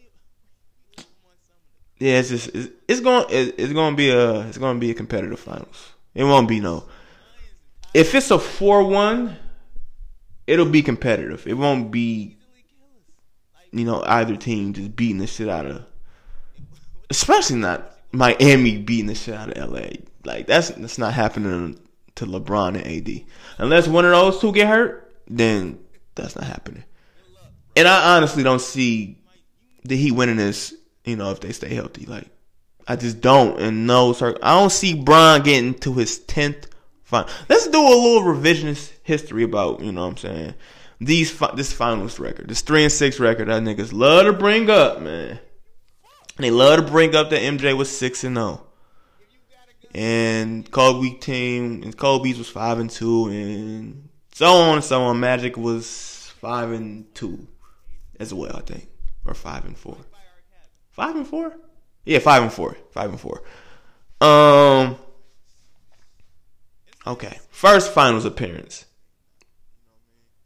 yeah, 2.00 2.20
it's 2.20 2.30
just 2.30 2.50
it's, 2.56 2.70
it's 2.88 3.02
going 3.02 3.26
it's 3.30 3.74
going 3.74 3.94
to 3.94 3.98
be 3.98 4.10
a 4.10 4.42
it's 4.48 4.58
going 4.58 4.78
to 4.78 4.80
be 4.80 4.92
a 4.92 4.96
competitive 4.96 5.40
finals. 5.40 5.94
It 6.16 6.24
won't 6.24 6.48
be 6.48 6.60
no. 6.60 6.86
If 7.94 8.16
it's 8.16 8.32
a 8.32 8.40
four 8.40 8.84
one, 8.84 9.38
it'll 10.48 10.66
be 10.66 10.82
competitive. 10.82 11.46
It 11.46 11.56
won't 11.56 11.92
be, 11.92 12.38
you 13.72 13.86
know, 13.86 14.04
either 14.06 14.36
team 14.38 14.74
just 14.74 14.96
beating 14.96 15.18
the 15.18 15.28
shit 15.28 15.50
out 15.50 15.66
of, 15.66 15.86
especially 17.10 17.58
not 17.58 17.98
Miami 18.12 18.78
beating 18.78 19.08
the 19.08 19.16
shit 19.16 19.36
out 19.36 19.56
of 19.56 19.72
LA. 19.72 19.88
Like 20.24 20.48
that's 20.48 20.70
that's 20.70 20.98
not 20.98 21.14
happening 21.14 21.80
to 22.16 22.26
LeBron 22.26 22.76
and 22.78 22.88
AD 22.88 23.26
unless 23.58 23.88
one 23.88 24.06
of 24.06 24.12
those 24.12 24.40
two 24.40 24.52
get 24.52 24.68
hurt. 24.68 25.14
Then 25.28 25.80
that's 26.22 26.36
not 26.36 26.46
happening. 26.46 26.84
And 27.76 27.88
I 27.88 28.18
honestly 28.18 28.44
don't 28.44 28.62
see 28.62 29.22
the 29.84 29.96
Heat 29.96 30.12
winning 30.12 30.38
this 30.38 30.74
you 31.06 31.16
know, 31.16 31.32
if 31.32 31.40
they 31.40 31.52
stay 31.52 31.74
healthy. 31.74 32.06
Like, 32.06 32.28
I 32.88 32.96
just 32.96 33.20
don't. 33.20 33.60
And 33.60 33.88
no, 33.88 34.14
sir, 34.14 34.38
I 34.44 34.60
don't 34.60 34.72
see 34.72 34.94
Bron 34.94 35.42
getting 35.42 35.74
to 35.80 35.94
his 35.94 36.20
tenth 36.20 36.68
final. 37.04 37.30
Let's 37.48 37.68
do 37.68 37.80
a 37.80 37.82
little 37.82 38.22
revisionist 38.22 38.92
history 39.04 39.44
about, 39.44 39.82
you 39.82 39.92
know, 39.92 40.02
what 40.02 40.12
I'm 40.12 40.18
saying 40.18 40.54
these 41.02 41.38
this 41.56 41.72
finals 41.72 42.20
record, 42.20 42.50
this 42.50 42.62
three 42.62 42.84
and 42.84 42.92
six 42.92 43.20
record. 43.20 43.48
That 43.48 43.64
niggas 43.64 43.94
love 43.94 44.26
to 44.26 44.34
bring 44.34 44.70
up, 44.70 45.02
man. 45.02 45.40
They 46.38 46.52
love 46.52 46.80
to 46.80 46.92
bring 46.92 47.16
up 47.16 47.30
that 47.30 47.42
MJ 47.42 47.76
was 47.76 47.90
six 47.90 48.24
and 48.24 48.36
zero. 48.36 48.62
Oh. 48.62 48.66
And 49.94 50.70
Kobe 50.70 51.18
team 51.18 51.84
and 51.84 51.98
Kobe's 51.98 52.38
was 52.38 52.50
five 52.50 52.80
and 52.80 52.90
two, 52.90 53.28
and 53.28 54.09
so 54.40 54.54
on 54.54 54.76
and 54.76 54.84
so 54.86 55.02
on. 55.02 55.20
Magic 55.20 55.58
was 55.58 56.34
five 56.40 56.72
and 56.72 57.14
two 57.14 57.46
as 58.22 58.34
well, 58.34 58.56
I 58.56 58.62
think, 58.62 58.88
or 59.26 59.34
five 59.34 59.66
and 59.66 59.78
four. 59.78 59.98
Five 60.92 61.18
and 61.18 61.28
four? 61.28 61.58
Yeah, 62.06 62.20
five 62.20 62.44
and 62.44 62.54
four. 62.54 62.78
Five 62.92 63.10
and 63.10 63.20
four. 63.20 63.44
Um. 64.22 64.96
Okay. 67.06 67.38
First 67.50 67.92
finals 67.92 68.24
appearance. 68.24 68.86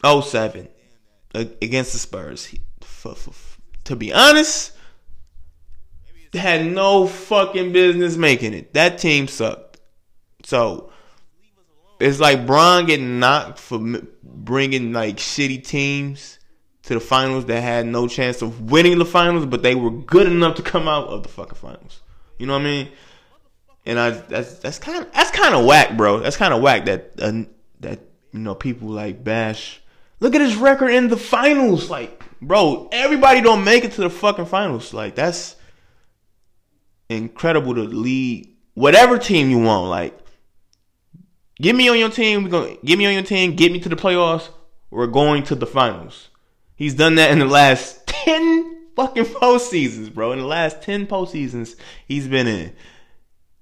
07 0.04 0.68
against 1.36 1.94
the 1.94 2.00
Spurs. 2.00 2.52
To 3.84 3.96
be 3.96 4.12
honest, 4.12 4.72
had 6.34 6.66
no 6.66 7.06
fucking 7.06 7.72
business 7.72 8.18
making 8.18 8.56
it. 8.56 8.74
That 8.74 8.98
team 8.98 9.28
sucked. 9.28 9.80
So 10.44 10.93
it's 12.03 12.19
like 12.19 12.45
Bron 12.45 12.86
getting 12.86 13.19
knocked 13.19 13.60
for 13.60 13.79
bringing 14.22 14.93
like 14.93 15.17
shitty 15.17 15.65
teams 15.65 16.39
to 16.83 16.95
the 16.95 17.00
finals 17.00 17.45
that 17.45 17.62
had 17.62 17.86
no 17.86 18.07
chance 18.07 18.41
of 18.41 18.72
winning 18.72 19.00
the 19.00 19.05
finals, 19.05 19.45
but 19.45 19.63
they 19.63 19.74
were 19.74 19.89
good 19.89 20.27
enough 20.27 20.55
to 20.55 20.62
come 20.62 20.88
out 20.88 21.07
of 21.07 21.24
the 21.24 21.29
fucking 21.29 21.55
finals. 21.55 22.01
You 22.38 22.48
know 22.48 22.53
what 22.53 22.62
I 22.62 22.65
mean? 22.65 22.89
And 23.86 24.00
I 24.00 24.10
that's 24.12 24.55
that's 24.55 24.79
kind 24.79 25.03
of 25.03 25.12
that's 25.13 25.31
kind 25.31 25.55
of 25.55 25.65
whack, 25.65 25.95
bro. 25.98 26.19
That's 26.19 26.38
kind 26.38 26.53
of 26.53 26.62
whack 26.62 26.86
that 26.86 27.13
uh, 27.22 27.43
that 27.79 28.00
you 28.31 28.39
know 28.39 28.55
people 28.55 28.89
like 28.89 29.24
bash. 29.24 29.81
Look 30.19 30.36
at 30.36 30.41
his 30.41 30.55
record 30.55 30.89
in 30.89 31.07
the 31.10 31.17
finals, 31.17 31.89
like 31.89 32.24
bro. 32.41 32.89
Everybody 32.91 33.41
don't 33.41 33.63
make 33.63 33.83
it 33.83 33.93
to 33.93 34.01
the 34.01 34.10
fucking 34.10 34.45
finals. 34.45 34.93
Like 34.93 35.15
that's 35.15 35.55
incredible 37.10 37.75
to 37.75 37.83
lead 37.83 38.55
whatever 38.74 39.17
team 39.17 39.50
you 39.50 39.60
want. 39.60 39.89
Like, 39.89 40.17
get 41.63 41.75
me 41.75 41.88
on 41.89 41.98
your 41.98 42.10
team. 42.10 42.43
We 42.43 42.50
gonna 42.50 42.75
get 42.84 43.00
me 43.00 43.08
on 43.08 43.13
your 43.13 43.24
team. 43.24 43.55
Get 43.55 43.72
me 43.72 43.79
to 43.79 43.89
the 43.89 43.96
playoffs. 43.96 44.50
We're 44.91 45.08
going 45.08 45.43
to 45.43 45.55
the 45.55 45.65
finals. 45.65 46.29
He's 46.75 46.93
done 46.93 47.15
that 47.15 47.32
in 47.32 47.39
the 47.39 47.46
last 47.46 48.05
10 48.08 48.89
fucking 48.96 49.25
postseasons, 49.25 50.13
bro. 50.13 50.34
In 50.34 50.39
the 50.39 50.46
last 50.46 50.84
10 50.84 51.08
postseasons 51.08 51.75
he's 52.05 52.27
been 52.27 52.48
in, 52.48 52.75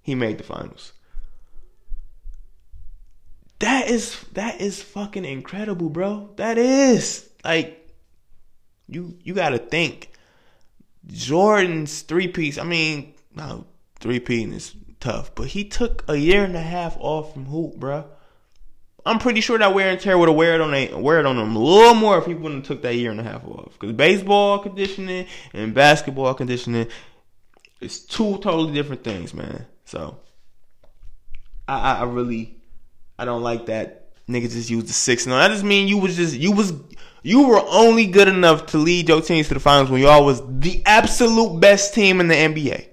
he 0.01 0.15
made 0.15 0.39
the 0.39 0.43
finals. 0.43 0.93
That 3.59 3.89
is 3.89 4.19
that 4.33 4.59
is 4.59 4.81
fucking 4.81 5.23
incredible, 5.23 5.89
bro. 5.89 6.31
That 6.37 6.57
is 6.57 7.29
like 7.45 7.87
you 8.87 9.17
you 9.23 9.35
got 9.35 9.49
to 9.49 9.59
think 9.59 10.11
Jordan's 11.05 12.01
three 12.01 12.27
piece. 12.27 12.57
I 12.57 12.63
mean, 12.63 13.13
no, 13.35 13.67
three 13.99 14.19
piece 14.19 14.51
is 14.51 14.75
tough, 15.01 15.35
but 15.35 15.47
he 15.47 15.65
took 15.65 16.05
a 16.07 16.15
year 16.15 16.43
and 16.43 16.55
a 16.55 16.61
half 16.61 16.95
off 16.99 17.33
from 17.33 17.45
hoop, 17.45 17.75
bro. 17.75 18.05
I'm 19.05 19.19
pretty 19.19 19.41
sure 19.41 19.57
that 19.57 19.73
wear 19.73 19.89
and 19.89 19.99
tear 19.99 20.17
would 20.17 20.29
have 20.29 20.37
wear 20.37 20.53
it 20.55 20.61
on 20.61 21.01
wear 21.01 21.19
it 21.19 21.25
on 21.25 21.35
them 21.35 21.55
a 21.55 21.59
little 21.59 21.95
more 21.95 22.19
if 22.19 22.25
he 22.25 22.35
wouldn't 22.35 22.67
have 22.67 22.77
took 22.77 22.83
that 22.83 22.95
year 22.95 23.11
and 23.11 23.19
a 23.19 23.23
half 23.23 23.43
off. 23.45 23.73
Because 23.73 23.93
baseball 23.93 24.59
conditioning 24.59 25.25
and 25.53 25.73
basketball 25.73 26.33
conditioning 26.35 26.87
is 27.79 28.05
two 28.05 28.37
totally 28.37 28.73
different 28.73 29.03
things, 29.03 29.33
man. 29.33 29.65
So 29.85 30.19
I, 31.67 31.97
I, 31.97 32.03
really 32.03 32.57
I 33.17 33.25
don't 33.25 33.41
like 33.41 33.65
that 33.65 34.01
niggas 34.29 34.51
just 34.51 34.69
use 34.69 34.85
the 34.85 34.93
six. 34.93 35.25
No, 35.25 35.35
that 35.35 35.49
just 35.49 35.63
mean 35.63 35.87
you 35.87 35.97
was 35.97 36.15
just 36.15 36.35
you 36.35 36.51
was 36.51 36.73
you 37.23 37.47
were 37.47 37.61
only 37.69 38.07
good 38.07 38.27
enough 38.27 38.67
to 38.67 38.77
lead 38.77 39.09
your 39.09 39.21
teams 39.21 39.47
to 39.47 39.55
the 39.55 39.59
finals 39.59 39.89
when 39.89 40.01
y'all 40.01 40.25
was 40.25 40.41
the 40.47 40.83
absolute 40.85 41.59
best 41.59 41.93
team 41.93 42.19
in 42.19 42.27
the 42.27 42.35
NBA. 42.35 42.87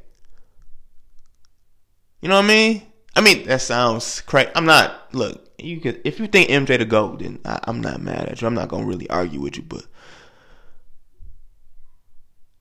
You 2.20 2.28
know 2.28 2.36
what 2.36 2.44
I 2.44 2.48
mean? 2.48 2.82
I 3.14 3.20
mean 3.20 3.46
that 3.46 3.60
sounds 3.60 4.20
crazy. 4.20 4.50
I'm 4.54 4.64
not. 4.64 5.14
Look, 5.14 5.48
you 5.58 5.80
could 5.80 6.00
if 6.04 6.20
you 6.20 6.26
think 6.26 6.50
MJ 6.50 6.78
the 6.78 6.84
GOAT, 6.84 7.20
then 7.20 7.40
I, 7.44 7.60
I'm 7.64 7.80
not 7.80 8.00
mad 8.00 8.28
at 8.28 8.40
you. 8.40 8.46
I'm 8.46 8.54
not 8.54 8.68
gonna 8.68 8.86
really 8.86 9.08
argue 9.10 9.40
with 9.40 9.56
you, 9.56 9.62
but 9.62 9.84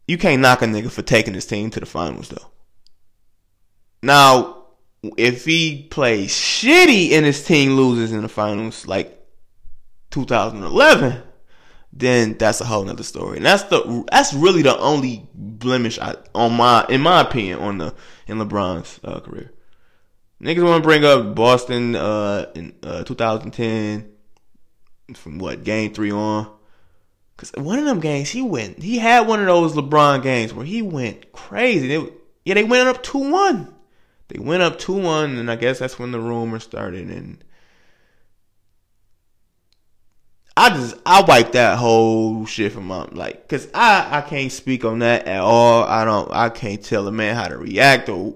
you 0.08 0.18
can't 0.18 0.42
knock 0.42 0.62
a 0.62 0.66
nigga 0.66 0.92
for 0.92 1.02
taking 1.02 1.34
his 1.34 1.46
team 1.46 1.70
to 1.72 1.80
the 1.80 1.86
finals 1.86 2.30
though. 2.30 2.52
Now, 4.02 4.66
if 5.18 5.46
he 5.46 5.88
plays 5.90 6.32
shitty 6.32 7.12
and 7.12 7.26
his 7.26 7.44
team 7.44 7.72
loses 7.76 8.12
in 8.12 8.22
the 8.22 8.30
finals, 8.30 8.88
like 8.88 9.26
2011, 10.12 11.24
then 11.94 12.38
that's 12.38 12.62
a 12.62 12.66
whole 12.66 12.84
nother 12.84 13.04
story. 13.04 13.38
And 13.38 13.46
that's 13.46 13.64
the 13.64 14.06
that's 14.12 14.34
really 14.34 14.62
the 14.62 14.78
only 14.78 15.28
blemish 15.34 16.00
I, 16.00 16.16
on 16.36 16.54
my 16.54 16.86
in 16.90 17.02
my 17.02 17.22
opinion 17.22 17.60
on 17.60 17.78
the 17.78 17.94
in 18.28 18.38
LeBron's 18.38 19.00
uh, 19.04 19.20
career. 19.20 19.52
Niggas 20.42 20.64
want 20.64 20.84
to 20.84 20.88
bring 20.88 21.04
up 21.04 21.34
Boston 21.34 21.96
uh, 21.96 22.52
in 22.54 22.76
uh, 22.84 23.04
2010 23.04 24.12
from 25.16 25.40
what 25.40 25.64
game 25.64 25.94
three 25.94 26.12
on. 26.12 26.52
Cause 27.38 27.52
one 27.56 27.78
of 27.78 27.86
them 27.86 28.00
games 28.00 28.30
he 28.30 28.42
went, 28.42 28.82
he 28.82 28.98
had 28.98 29.28
one 29.28 29.40
of 29.40 29.46
those 29.46 29.74
LeBron 29.74 30.24
games 30.24 30.54
where 30.54 30.66
he 30.66 30.82
went 30.82 31.32
crazy. 31.32 31.88
They, 31.88 32.10
yeah, 32.46 32.56
they 32.56 32.64
went 32.64 32.88
up 32.88 33.04
two 33.04 33.32
one. 33.32 33.74
They 34.30 34.40
went 34.40 34.64
up 34.64 34.80
two 34.80 34.94
one, 34.94 35.38
and 35.38 35.50
I 35.50 35.56
guess 35.56 35.80
that's 35.80 36.00
when 36.00 36.12
the 36.12 36.20
rumor 36.20 36.60
started. 36.60 37.10
And 37.10 37.44
I 40.58 40.70
just 40.72 40.96
I 41.06 41.22
wiped 41.22 41.54
that 41.54 41.78
whole 41.78 42.48
shit 42.48 42.72
from 42.72 42.88
my 42.88 43.06
like, 43.12 43.48
cause 43.48 43.68
I 43.76 44.08
I 44.18 44.22
can't 44.22 44.52
speak 44.52 44.86
on 44.86 45.00
that 45.00 45.28
at 45.28 45.40
all. 45.40 45.84
I 45.84 46.04
don't 46.04 46.32
I 46.32 46.50
can't 46.50 46.84
tell 46.84 47.08
a 47.08 47.12
man 47.12 47.36
how 47.36 47.48
to 47.48 47.60
react 47.60 48.10
or 48.10 48.34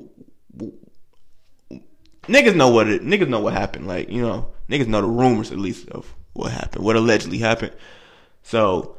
niggas 2.28 2.56
know 2.56 2.70
what 2.70 2.88
it 2.88 3.02
niggas 3.02 3.28
know 3.28 3.40
what 3.40 3.54
happened. 3.54 3.88
Like, 3.88 4.10
you 4.10 4.22
know, 4.22 4.52
niggas 4.70 4.86
know 4.86 5.02
the 5.02 5.08
rumors 5.08 5.52
at 5.52 5.58
least 5.58 5.90
of 5.90 6.14
what 6.34 6.52
happened, 6.52 6.86
what 6.86 6.96
allegedly 6.96 7.40
happened. 7.40 7.74
So 8.44 8.98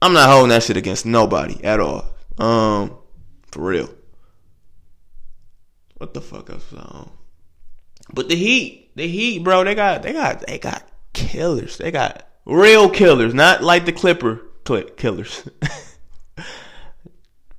I'm 0.00 0.12
not 0.12 0.30
holding 0.30 0.50
that 0.50 0.62
shit 0.62 0.76
against 0.76 1.04
nobody 1.04 1.62
at 1.64 1.80
all. 1.80 2.14
Um, 2.38 2.96
for 3.48 3.62
real. 3.62 3.92
What 5.96 6.14
the 6.14 6.20
fuck 6.20 6.48
was 6.48 6.72
on? 6.74 7.10
But 8.14 8.28
the 8.28 8.36
Heat, 8.36 8.92
the 8.94 9.08
Heat, 9.08 9.42
bro, 9.42 9.64
they 9.64 9.74
got 9.74 10.04
they 10.04 10.12
got 10.12 10.46
they 10.46 10.60
got 10.60 10.86
killers. 11.12 11.78
They 11.78 11.90
got 11.90 12.25
real 12.46 12.88
killers, 12.88 13.34
not 13.34 13.62
like 13.62 13.84
the 13.84 13.92
Clipper 13.92 14.40
killers. 14.96 15.46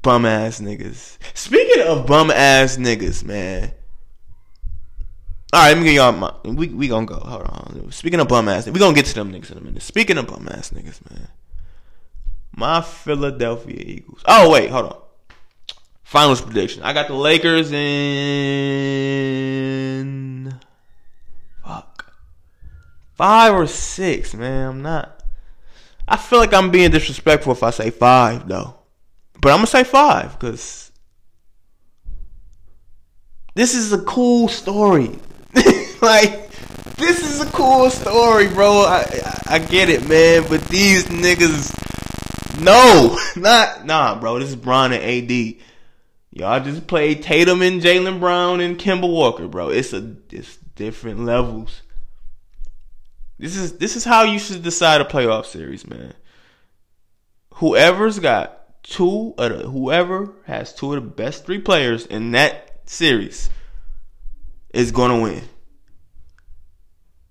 bum 0.02 0.26
ass 0.26 0.60
niggas. 0.60 1.18
Speaking 1.36 1.84
of 1.86 2.08
bum 2.08 2.32
ass 2.32 2.78
niggas, 2.78 3.24
man. 3.24 3.74
All 5.54 5.62
right, 5.62 5.70
let 5.70 5.78
me 5.78 5.86
get 5.86 5.94
y'all. 5.94 6.12
My, 6.12 6.34
we 6.44 6.68
we 6.68 6.88
gonna 6.88 7.06
go. 7.06 7.16
Hold 7.16 7.44
on. 7.44 7.92
Speaking 7.92 8.20
of 8.20 8.28
bum 8.28 8.50
ass, 8.50 8.68
we 8.68 8.80
gonna 8.80 8.96
get 8.96 9.06
to 9.06 9.14
them 9.14 9.32
niggas 9.32 9.52
in 9.52 9.58
a 9.58 9.62
minute. 9.62 9.82
Speaking 9.82 10.18
of 10.18 10.28
bum 10.28 10.48
ass 10.52 10.72
niggas, 10.72 11.10
man. 11.10 11.30
My 12.56 12.82
Philadelphia 12.82 13.78
Eagles. 13.78 14.22
Oh 14.26 14.50
wait, 14.50 14.70
hold 14.70 14.88
on. 14.88 14.98
Finals 16.04 16.42
prediction. 16.42 16.84
I 16.84 16.92
got 16.94 17.08
the 17.08 17.14
Lakers 17.14 17.72
in 17.72 17.78
Five 23.18 23.54
or 23.54 23.66
six, 23.66 24.36
man. 24.36 24.70
I'm 24.70 24.82
not. 24.84 25.24
I 26.08 26.18
feel 26.18 26.38
like 26.38 26.54
I'm 26.54 26.70
being 26.70 26.92
disrespectful 26.92 27.52
if 27.52 27.64
I 27.64 27.72
say 27.72 27.90
five, 27.90 28.48
though. 28.48 28.76
But 29.42 29.50
I'm 29.50 29.58
gonna 29.58 29.68
say 29.68 29.84
five 29.84 30.40
because 30.40 30.92
this 33.56 33.74
is 33.74 33.92
a 33.92 34.02
cool 34.04 34.48
story. 34.48 35.18
like 36.02 36.52
this 36.98 37.24
is 37.24 37.42
a 37.42 37.52
cool 37.52 37.90
story, 37.90 38.48
bro. 38.48 38.82
I, 38.82 39.06
I, 39.26 39.42
I 39.56 39.60
get 39.60 39.90
it, 39.90 40.08
man. 40.08 40.46
But 40.48 40.68
these 40.68 41.06
niggas, 41.06 42.62
no, 42.62 43.18
not 43.36 43.84
nah, 43.84 44.20
bro. 44.20 44.38
This 44.38 44.50
is 44.50 44.56
Bron 44.56 44.94
and 44.94 45.04
AD. 45.04 45.56
Y'all 46.32 46.64
just 46.64 46.86
played 46.86 47.24
Tatum 47.24 47.64
and 47.64 47.82
Jaylen 47.82 48.20
Brown 48.20 48.62
and 48.62 48.78
Kemba 48.78 49.10
Walker, 49.10 49.48
bro. 49.48 49.70
It's 49.70 49.92
a 49.92 50.16
it's 50.30 50.58
different 50.76 51.22
levels. 51.26 51.82
This 53.40 53.56
is 53.56 53.78
this 53.78 53.96
is 53.96 54.04
how 54.04 54.24
you 54.24 54.40
should 54.40 54.64
decide 54.64 55.02
a 55.02 55.06
playoff 55.06 55.46
series, 55.46 55.88
man. 55.88 56.14
Whoever's 57.56 58.20
got 58.20 58.84
two 58.84 59.34
of 59.38 59.58
the, 59.58 59.70
whoever 59.70 60.34
has 60.46 60.74
two 60.74 60.94
of 60.94 61.04
the 61.04 61.10
best 61.10 61.46
three 61.46 61.60
players 61.60 62.06
in 62.06 62.32
that 62.32 62.82
series 62.86 63.50
is 64.74 64.92
gonna 64.92 65.22
win. 65.22 65.44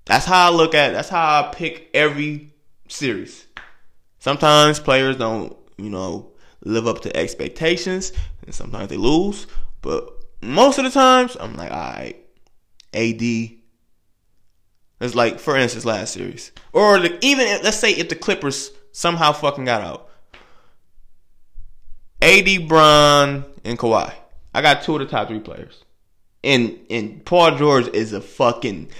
That's 0.05 0.25
how 0.25 0.53
I 0.53 0.55
look 0.55 0.75
at. 0.75 0.91
It. 0.91 0.93
That's 0.95 1.09
how 1.09 1.43
I 1.43 1.53
pick 1.53 1.91
every 1.93 2.55
series. 2.89 3.47
Sometimes 4.21 4.79
players 4.79 5.17
don't, 5.17 5.57
you 5.77 5.91
know, 5.91 6.33
live 6.65 6.87
up 6.87 7.01
to 7.03 7.17
expectations, 7.17 8.13
and 8.45 8.55
sometimes 8.55 8.89
they 8.89 8.97
lose. 8.97 9.47
But 9.83 10.09
most 10.43 10.79
of 10.79 10.85
the 10.85 10.91
times, 10.91 11.37
I'm 11.39 11.57
like, 11.57 11.71
all 11.73 11.79
right, 11.79 12.17
AD. 12.95 13.56
It's 15.01 15.15
like, 15.15 15.39
for 15.39 15.57
instance, 15.57 15.85
last 15.85 16.15
series, 16.15 16.53
or 16.73 16.99
even 17.21 17.47
let's 17.63 17.79
say 17.79 17.93
if 17.93 18.09
the 18.09 18.15
Clippers 18.15 18.71
somehow 18.93 19.33
fucking 19.33 19.67
got 19.67 19.83
out, 19.83 20.09
AD, 22.23 22.67
Bron, 22.67 23.45
and 23.65 23.79
Kawhi. 23.79 24.13
I 24.55 24.63
got 24.63 24.83
two 24.83 24.95
of 24.95 25.01
the 25.01 25.07
top 25.07 25.29
three 25.29 25.41
players, 25.41 25.85
and 26.43 26.79
and 26.89 27.25
Paul 27.25 27.57
George 27.57 27.89
is 27.89 28.15
a 28.15 28.23
fucking 28.23 28.91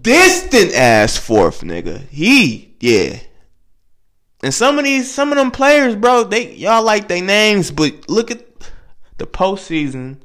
distant 0.00 0.74
ass 0.74 1.18
fourth 1.18 1.60
nigga. 1.60 2.08
He 2.08 2.74
yeah. 2.80 3.20
And 4.42 4.52
some 4.52 4.78
of 4.78 4.84
these, 4.84 5.12
some 5.12 5.30
of 5.30 5.36
them 5.36 5.50
players, 5.50 5.94
bro, 5.94 6.24
they 6.24 6.54
y'all 6.54 6.82
like 6.82 7.06
their 7.08 7.22
names, 7.22 7.70
but 7.70 8.08
look 8.08 8.30
at 8.30 8.44
the 9.18 9.26
postseason 9.26 10.20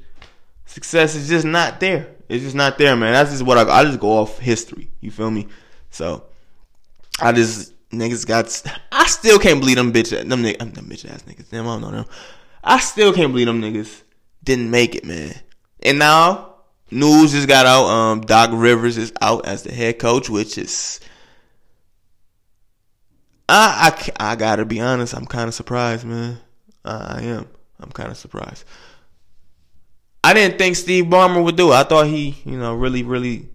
success 0.68 1.14
is 1.14 1.28
just 1.28 1.44
not 1.44 1.80
there. 1.80 2.08
It's 2.28 2.44
just 2.44 2.54
not 2.54 2.78
there, 2.78 2.94
man. 2.94 3.12
That's 3.12 3.30
just 3.30 3.42
what 3.42 3.58
I 3.58 3.80
I 3.80 3.84
just 3.84 3.98
go 3.98 4.10
off 4.18 4.38
history. 4.38 4.90
You 5.00 5.10
feel 5.10 5.30
me? 5.30 5.48
So 5.90 6.24
I 7.20 7.32
just 7.32 7.74
niggas 7.90 8.26
got. 8.26 8.62
I 8.92 9.06
still 9.06 9.38
can't 9.38 9.60
believe 9.60 9.76
them 9.76 9.92
bitch 9.92 10.10
them 10.10 10.42
niggas, 10.42 10.74
them 10.74 10.86
bitch 10.86 11.10
ass 11.10 11.22
niggas. 11.22 11.50
Damn, 11.50 11.66
I 11.66 11.72
don't 11.72 11.82
know 11.82 11.90
them. 11.90 12.04
I 12.62 12.78
still 12.78 13.12
can't 13.12 13.32
believe 13.32 13.46
them 13.46 13.62
niggas 13.62 14.02
didn't 14.44 14.70
make 14.70 14.94
it, 14.94 15.04
man. 15.04 15.34
And 15.82 15.98
now 15.98 16.54
news 16.90 17.32
just 17.32 17.48
got 17.48 17.66
out. 17.66 17.86
Um, 17.86 18.20
Doc 18.20 18.50
Rivers 18.52 18.98
is 18.98 19.12
out 19.20 19.46
as 19.46 19.62
the 19.62 19.72
head 19.72 19.98
coach, 19.98 20.28
which 20.28 20.58
is 20.58 21.00
I, 23.48 23.94
I, 24.18 24.32
I 24.32 24.36
gotta 24.36 24.66
be 24.66 24.80
honest. 24.80 25.14
I'm 25.14 25.24
kind 25.24 25.48
of 25.48 25.54
surprised, 25.54 26.04
man. 26.04 26.38
I 26.84 27.22
am. 27.22 27.48
I'm 27.80 27.90
kind 27.90 28.10
of 28.10 28.16
surprised. 28.16 28.64
I 30.28 30.34
didn't 30.34 30.58
think 30.58 30.76
Steve 30.76 31.06
Ballmer 31.06 31.42
would 31.42 31.56
do 31.56 31.72
it. 31.72 31.76
I 31.76 31.84
thought 31.84 32.06
he, 32.06 32.36
you 32.44 32.58
know, 32.58 32.74
really, 32.74 33.02
really, 33.02 33.48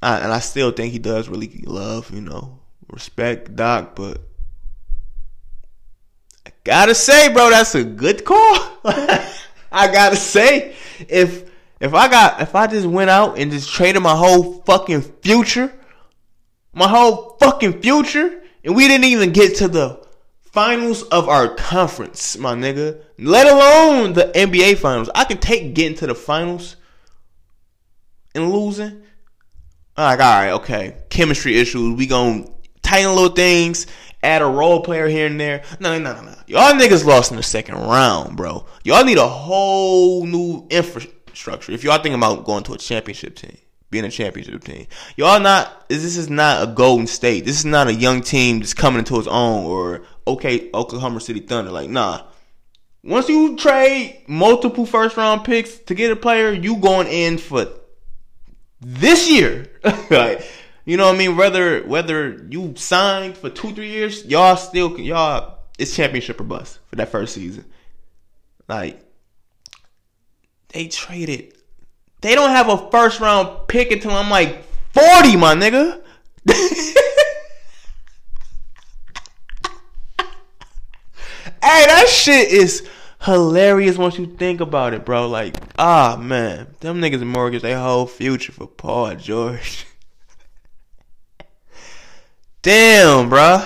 I, 0.00 0.18
and 0.18 0.32
I 0.32 0.38
still 0.38 0.70
think 0.70 0.92
he 0.92 1.00
does 1.00 1.28
really 1.28 1.64
love, 1.66 2.12
you 2.12 2.20
know, 2.20 2.60
respect 2.88 3.56
Doc, 3.56 3.96
but 3.96 4.20
I 6.46 6.52
gotta 6.62 6.94
say, 6.94 7.28
bro, 7.32 7.50
that's 7.50 7.74
a 7.74 7.82
good 7.82 8.24
call. 8.24 8.38
I 8.84 9.88
gotta 9.92 10.14
say, 10.14 10.76
if 11.08 11.50
if 11.80 11.92
I 11.92 12.06
got 12.06 12.40
if 12.40 12.54
I 12.54 12.68
just 12.68 12.86
went 12.86 13.10
out 13.10 13.36
and 13.36 13.50
just 13.50 13.74
traded 13.74 14.00
my 14.00 14.14
whole 14.14 14.62
fucking 14.62 15.02
future, 15.02 15.74
my 16.72 16.86
whole 16.86 17.36
fucking 17.40 17.82
future 17.82 18.44
and 18.62 18.76
we 18.76 18.86
didn't 18.86 19.06
even 19.06 19.32
get 19.32 19.56
to 19.56 19.66
the 19.66 20.05
finals 20.56 21.02
of 21.02 21.28
our 21.28 21.54
conference, 21.54 22.38
my 22.38 22.54
nigga. 22.54 22.98
Let 23.18 23.46
alone 23.46 24.14
the 24.14 24.32
NBA 24.34 24.78
finals. 24.78 25.10
I 25.14 25.24
can 25.24 25.36
take 25.36 25.74
getting 25.74 25.98
to 25.98 26.06
the 26.06 26.14
finals 26.14 26.76
and 28.34 28.50
losing. 28.50 29.02
Like, 29.98 30.18
all 30.18 30.38
right, 30.38 30.50
okay. 30.52 30.96
Chemistry 31.10 31.58
issues. 31.58 31.98
We 31.98 32.06
gonna 32.06 32.46
tighten 32.80 33.14
little 33.14 33.36
things, 33.36 33.86
add 34.22 34.40
a 34.40 34.46
role 34.46 34.80
player 34.80 35.08
here 35.08 35.26
and 35.26 35.38
there. 35.38 35.62
No, 35.78 35.98
no, 35.98 36.14
no, 36.14 36.22
no. 36.22 36.34
Y'all 36.46 36.72
niggas 36.72 37.04
lost 37.04 37.32
in 37.32 37.36
the 37.36 37.42
second 37.42 37.74
round, 37.74 38.38
bro. 38.38 38.64
Y'all 38.82 39.04
need 39.04 39.18
a 39.18 39.28
whole 39.28 40.24
new 40.24 40.66
infrastructure 40.70 41.72
if 41.72 41.84
y'all 41.84 41.98
thinking 41.98 42.14
about 42.14 42.46
going 42.46 42.64
to 42.64 42.72
a 42.72 42.78
championship 42.78 43.36
team 43.36 43.58
being 43.90 44.06
a 44.06 44.10
championship 44.10 44.64
team. 44.64 44.86
Y'all 45.16 45.38
not 45.38 45.86
this 45.90 46.16
is 46.16 46.30
not 46.30 46.66
a 46.66 46.72
Golden 46.72 47.06
State. 47.06 47.44
This 47.44 47.58
is 47.58 47.66
not 47.66 47.88
a 47.88 47.94
young 47.94 48.22
team 48.22 48.62
just 48.62 48.76
coming 48.76 49.00
into 49.00 49.18
its 49.18 49.28
own 49.28 49.64
or 49.66 50.02
okay 50.26 50.70
Oklahoma 50.72 51.20
City 51.20 51.40
Thunder. 51.40 51.70
Like 51.70 51.90
nah. 51.90 52.22
Once 53.02 53.28
you 53.28 53.56
trade 53.56 54.24
multiple 54.26 54.84
first 54.84 55.16
round 55.16 55.44
picks 55.44 55.78
to 55.78 55.94
get 55.94 56.10
a 56.10 56.16
player, 56.16 56.52
you 56.52 56.76
going 56.76 57.06
in 57.06 57.38
for 57.38 57.68
this 58.80 59.30
year. 59.30 59.66
like 60.10 60.44
you 60.84 60.96
know 60.96 61.06
what 61.06 61.14
I 61.14 61.18
mean? 61.18 61.36
Whether 61.36 61.82
whether 61.82 62.46
you 62.50 62.74
signed 62.76 63.36
for 63.36 63.50
two 63.50 63.72
three 63.72 63.90
years, 63.90 64.24
y'all 64.24 64.56
still 64.56 64.98
y'all 64.98 65.58
it's 65.78 65.94
championship 65.94 66.40
or 66.40 66.44
bust 66.44 66.80
for 66.88 66.96
that 66.96 67.10
first 67.10 67.34
season. 67.34 67.64
Like 68.68 69.00
they 70.68 70.88
traded 70.88 71.54
they 72.20 72.34
don't 72.34 72.50
have 72.50 72.68
a 72.68 72.90
first 72.90 73.20
round 73.20 73.68
pick 73.68 73.92
until 73.92 74.12
I'm 74.12 74.30
like 74.30 74.64
40, 74.94 75.36
my 75.36 75.54
nigga. 75.54 76.02
Hey, 81.66 81.86
that 81.86 82.08
shit 82.08 82.50
is 82.50 82.86
hilarious 83.22 83.98
once 83.98 84.18
you 84.18 84.26
think 84.26 84.60
about 84.60 84.94
it, 84.94 85.04
bro. 85.04 85.28
Like, 85.28 85.56
ah, 85.78 86.16
man. 86.20 86.68
Them 86.80 87.00
niggas 87.00 87.24
mortgage 87.24 87.62
their 87.62 87.78
whole 87.78 88.06
future 88.06 88.52
for 88.52 88.66
Paul 88.66 89.16
George. 89.16 89.86
Damn, 92.62 93.28
bro. 93.28 93.64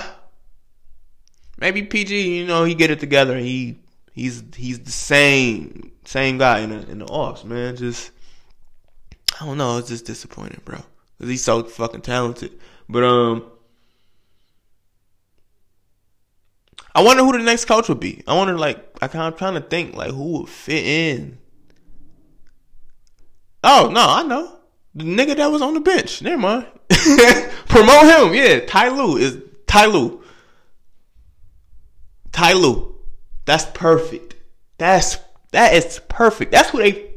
Maybe 1.57 1.83
PG, 1.83 2.39
you 2.39 2.45
know, 2.45 2.63
he 2.63 2.73
get 2.73 2.89
it 2.89 2.99
together. 2.99 3.37
He 3.37 3.77
he's 4.13 4.43
he's 4.55 4.79
the 4.79 4.91
same 4.91 5.91
same 6.05 6.39
guy 6.39 6.59
in 6.59 6.71
the 6.71 6.89
in 6.89 6.99
the 6.99 7.05
offs, 7.05 7.43
man. 7.43 7.75
Just 7.75 8.11
I 9.39 9.45
don't 9.45 9.57
know. 9.57 9.77
It's 9.77 9.89
just 9.89 10.05
disappointing, 10.05 10.61
bro. 10.65 10.77
Cause 11.19 11.29
he's 11.29 11.43
so 11.43 11.63
fucking 11.63 12.01
talented. 12.01 12.59
But 12.89 13.03
um, 13.03 13.45
I 16.93 17.03
wonder 17.03 17.23
who 17.23 17.31
the 17.31 17.43
next 17.43 17.65
coach 17.65 17.87
would 17.89 17.99
be. 17.99 18.23
I 18.27 18.35
wonder, 18.35 18.57
like, 18.57 18.83
I 19.01 19.07
kind 19.07 19.33
of 19.33 19.39
trying 19.39 19.53
to 19.53 19.61
think, 19.61 19.95
like, 19.95 20.11
who 20.11 20.39
would 20.39 20.49
fit 20.49 20.85
in. 20.85 21.37
Oh 23.63 23.89
no, 23.93 24.05
I 24.07 24.23
know 24.23 24.59
the 24.95 25.03
nigga 25.03 25.35
that 25.37 25.51
was 25.51 25.61
on 25.61 25.73
the 25.73 25.79
bench. 25.79 26.21
Never 26.21 26.37
mind. 26.37 26.67
Promote 27.69 28.05
him. 28.05 28.33
Yeah, 28.33 28.61
Ty 28.65 28.89
Lue 28.89 29.17
is 29.17 29.37
Ty 29.67 29.85
Lue. 29.85 30.23
Ty 32.31 32.53
Lue. 32.53 32.95
That's 33.45 33.65
perfect. 33.65 34.35
That's 34.77 35.17
that 35.51 35.73
is 35.73 36.01
perfect. 36.09 36.51
That's 36.51 36.73
what 36.73 36.83
they 36.83 37.11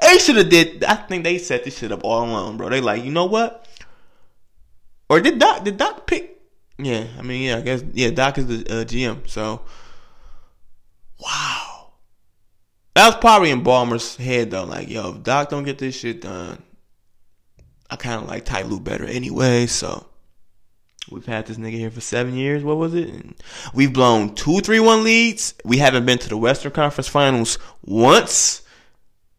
they 0.00 0.18
should 0.18 0.36
have 0.36 0.48
did. 0.48 0.84
I 0.84 0.94
think 0.94 1.24
they 1.24 1.38
set 1.38 1.64
this 1.64 1.78
shit 1.78 1.92
up 1.92 2.04
all 2.04 2.24
along, 2.24 2.58
bro. 2.58 2.68
They 2.68 2.80
like, 2.80 3.04
you 3.04 3.10
know 3.10 3.26
what? 3.26 3.66
Or 5.10 5.20
did 5.20 5.38
Doc? 5.38 5.64
Did 5.64 5.78
Doc 5.78 6.06
pick? 6.06 6.37
Yeah, 6.78 7.06
I 7.18 7.22
mean, 7.22 7.42
yeah, 7.42 7.56
I 7.56 7.60
guess 7.60 7.82
yeah. 7.92 8.10
Doc 8.10 8.38
is 8.38 8.46
the 8.46 8.80
uh, 8.80 8.84
GM, 8.84 9.28
so 9.28 9.62
wow. 11.20 11.90
That 12.94 13.06
was 13.06 13.16
probably 13.16 13.50
in 13.50 13.64
Ballmer's 13.64 14.16
head 14.16 14.50
though. 14.50 14.64
Like, 14.64 14.88
yo, 14.88 15.10
if 15.10 15.22
Doc 15.22 15.50
don't 15.50 15.64
get 15.64 15.78
this 15.78 15.96
shit 15.96 16.20
done, 16.20 16.62
I 17.90 17.96
kind 17.96 18.22
of 18.22 18.28
like 18.28 18.44
Ty 18.44 18.62
Lue 18.62 18.80
better 18.80 19.04
anyway. 19.04 19.66
So 19.66 20.06
we've 21.10 21.26
had 21.26 21.46
this 21.46 21.56
nigga 21.56 21.72
here 21.72 21.90
for 21.90 22.00
seven 22.00 22.34
years. 22.34 22.62
What 22.62 22.76
was 22.76 22.94
it? 22.94 23.08
And 23.08 23.34
we've 23.74 23.92
blown 23.92 24.34
two, 24.34 24.60
three, 24.60 24.80
one 24.80 25.02
leads. 25.02 25.54
We 25.64 25.78
haven't 25.78 26.06
been 26.06 26.18
to 26.18 26.28
the 26.28 26.36
Western 26.36 26.72
Conference 26.72 27.08
Finals 27.08 27.58
once 27.82 28.62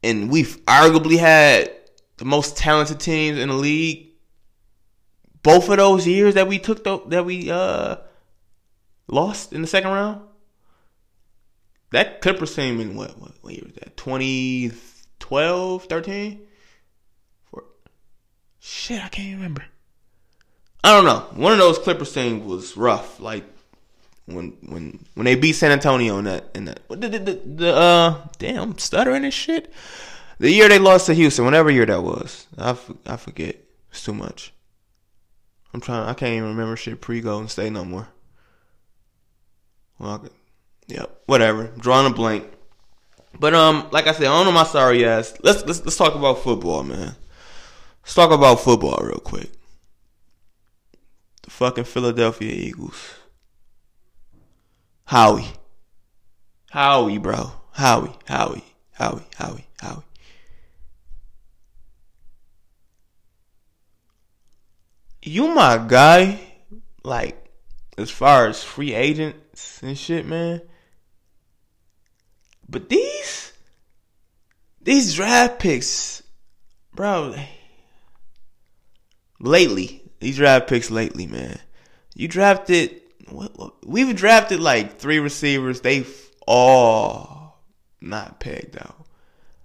and 0.04 0.30
we've 0.30 0.64
arguably 0.66 1.18
had 1.18 1.72
the 2.18 2.26
most 2.26 2.58
talented 2.58 3.00
teams 3.00 3.38
in 3.38 3.50
the 3.50 3.56
league. 3.56 4.09
Both 5.44 5.70
of 5.70 5.78
those 5.78 6.06
years 6.06 6.34
that 6.36 6.48
we 6.48 6.60
took 6.60 6.84
the, 6.84 7.00
that 7.08 7.26
we 7.26 7.50
uh 7.50 7.98
lost 9.08 9.54
in 9.54 9.62
the 9.62 9.68
second 9.68 9.92
round. 9.92 10.22
That 11.92 12.22
Clippers 12.22 12.56
team 12.56 12.80
in 12.80 12.96
what 12.96 13.18
what, 13.20 13.32
what 13.42 13.54
year 13.54 13.64
was 13.66 13.74
that? 13.76 13.98
2012, 13.98 15.84
13? 15.86 16.42
For, 17.50 17.64
shit, 18.60 19.04
I 19.04 19.10
can't 19.10 19.36
remember. 19.36 19.66
I 20.84 20.94
don't 20.94 21.06
know. 21.06 21.28
One 21.42 21.52
of 21.52 21.58
those 21.58 21.80
Clippers 21.80 22.14
things 22.14 22.46
was 22.46 22.78
rough. 22.78 23.20
Like 23.20 23.44
when 24.26 24.58
when 24.68 25.06
when 25.16 25.26
they 25.26 25.36
beat 25.36 25.54
San 25.54 25.72
Antonio 25.72 26.18
in 26.20 26.26
that 26.26 26.46
in 26.54 26.66
that 26.66 26.88
the, 26.90 26.96
the, 26.96 27.20
the, 27.20 27.34
the 27.46 27.76
uh 27.76 28.28
damn 28.38 28.78
stuttering 28.78 29.24
and 29.24 29.34
shit. 29.34 29.74
The 30.40 30.50
year 30.50 30.70
they 30.70 30.80
lost 30.80 31.08
to 31.08 31.14
Houston, 31.14 31.44
whatever 31.44 31.70
year 31.70 31.86
that 31.86 32.02
was, 32.02 32.48
I, 32.58 32.78
I 33.06 33.18
forget. 33.18 33.58
It's 33.92 34.04
too 34.06 34.14
much. 34.14 34.54
I'm 35.74 35.82
trying. 35.82 36.08
I 36.08 36.14
can't 36.14 36.34
even 36.34 36.50
remember 36.50 36.76
shit 36.76 37.02
pre 37.02 37.22
Golden 37.22 37.48
State 37.48 37.72
no 37.72 37.86
more. 37.86 38.08
Well, 40.00 40.26
yep, 40.88 41.22
whatever. 41.26 41.68
Drawing 41.78 42.12
a 42.12 42.16
blank. 42.16 42.46
But 43.38 43.54
um, 43.54 43.88
like 43.92 44.08
I 44.08 44.14
said, 44.14 44.28
I 44.28 44.44
don't 44.44 44.54
my 44.54 44.64
sorry 44.64 45.06
ass. 45.06 45.38
Let's 45.44 45.64
let's 45.66 45.84
let's 45.84 45.98
talk 45.98 46.16
about 46.16 46.40
football, 46.40 46.84
man. 46.84 47.16
Let's 48.02 48.16
talk 48.16 48.32
about 48.32 48.62
football 48.62 49.00
real 49.04 49.20
quick. 49.20 49.52
The 51.44 51.52
fucking 51.52 51.84
Philadelphia 51.84 52.52
Eagles. 52.52 53.16
Howie. 55.06 55.48
Howie, 56.72 57.18
bro. 57.18 57.52
Howie, 57.74 58.16
Howie, 58.28 58.64
Howie, 58.94 59.26
Howie, 59.38 59.68
Howie. 59.80 60.04
You 65.22 65.50
my 65.50 65.78
guy, 65.86 66.40
like, 67.04 67.50
as 67.98 68.10
far 68.10 68.48
as 68.48 68.64
free 68.64 68.94
agents 68.94 69.82
and 69.84 69.98
shit, 69.98 70.26
man. 70.26 70.62
But 72.68 72.88
these, 72.88 73.52
these 74.82 75.16
draft 75.16 75.60
picks, 75.60 76.24
bro, 76.94 77.36
lately, 79.40 80.04
these 80.20 80.38
draft 80.38 80.68
picks 80.68 80.92
lately, 80.92 81.28
man. 81.28 81.60
You 82.16 82.28
drafted, 82.28 83.02
what, 83.30 83.58
what, 83.58 83.88
we've 83.88 84.16
drafted 84.16 84.60
like 84.60 85.00
three 85.00 85.20
receivers. 85.20 85.82
They've 85.82 86.30
all 86.48 87.62
not 88.02 88.40
pegged 88.40 88.78
out. 88.78 89.06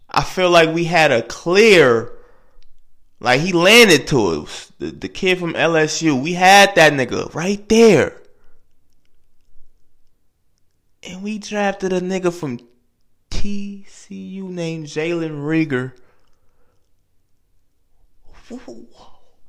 I 0.08 0.22
feel 0.22 0.50
like 0.50 0.72
we 0.72 0.84
had 0.84 1.12
a 1.12 1.22
clear, 1.22 2.12
like 3.24 3.40
he 3.40 3.52
landed 3.52 4.06
to 4.08 4.42
us. 4.42 4.70
The, 4.78 4.90
the 4.90 5.08
kid 5.08 5.38
from 5.38 5.54
LSU, 5.54 6.22
we 6.22 6.34
had 6.34 6.74
that 6.74 6.92
nigga 6.92 7.34
right 7.34 7.66
there. 7.68 8.20
And 11.02 11.22
we 11.22 11.38
drafted 11.38 11.92
a 11.92 12.00
nigga 12.00 12.32
from 12.32 12.60
TCU 13.30 14.42
named 14.42 14.86
Jalen 14.86 15.42
Reagor. 15.42 15.92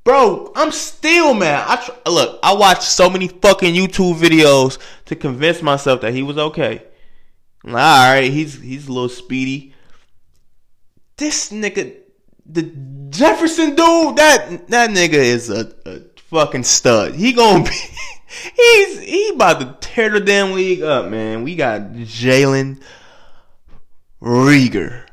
Bro, 0.05 0.53
I'm 0.55 0.71
still 0.71 1.33
mad. 1.33 1.65
I 1.67 1.75
tr- 1.83 2.09
look. 2.09 2.39
I 2.43 2.53
watched 2.53 2.83
so 2.83 3.09
many 3.09 3.27
fucking 3.27 3.73
YouTube 3.73 4.15
videos 4.15 4.77
to 5.05 5.15
convince 5.15 5.61
myself 5.61 6.01
that 6.01 6.13
he 6.13 6.23
was 6.23 6.37
okay. 6.37 6.83
All 7.65 7.73
right, 7.73 8.31
he's 8.31 8.61
he's 8.61 8.87
a 8.87 8.91
little 8.91 9.09
speedy. 9.09 9.73
This 11.17 11.51
nigga, 11.51 11.95
the 12.45 12.61
Jefferson 13.17 13.75
dude, 13.75 14.15
that 14.17 14.67
that 14.69 14.89
nigga 14.89 15.13
is 15.13 15.49
a, 15.49 15.71
a 15.85 15.99
fucking 16.17 16.63
stud. 16.63 17.15
He 17.15 17.33
gonna 17.33 17.63
be. 17.63 17.71
He's 18.55 18.99
he 18.99 19.29
about 19.29 19.59
to 19.59 19.87
tear 19.87 20.09
the 20.09 20.19
damn 20.19 20.53
league 20.53 20.81
up, 20.81 21.09
man. 21.09 21.43
We 21.43 21.55
got 21.55 21.81
Jalen 21.93 22.81
Reagor. 24.21 25.03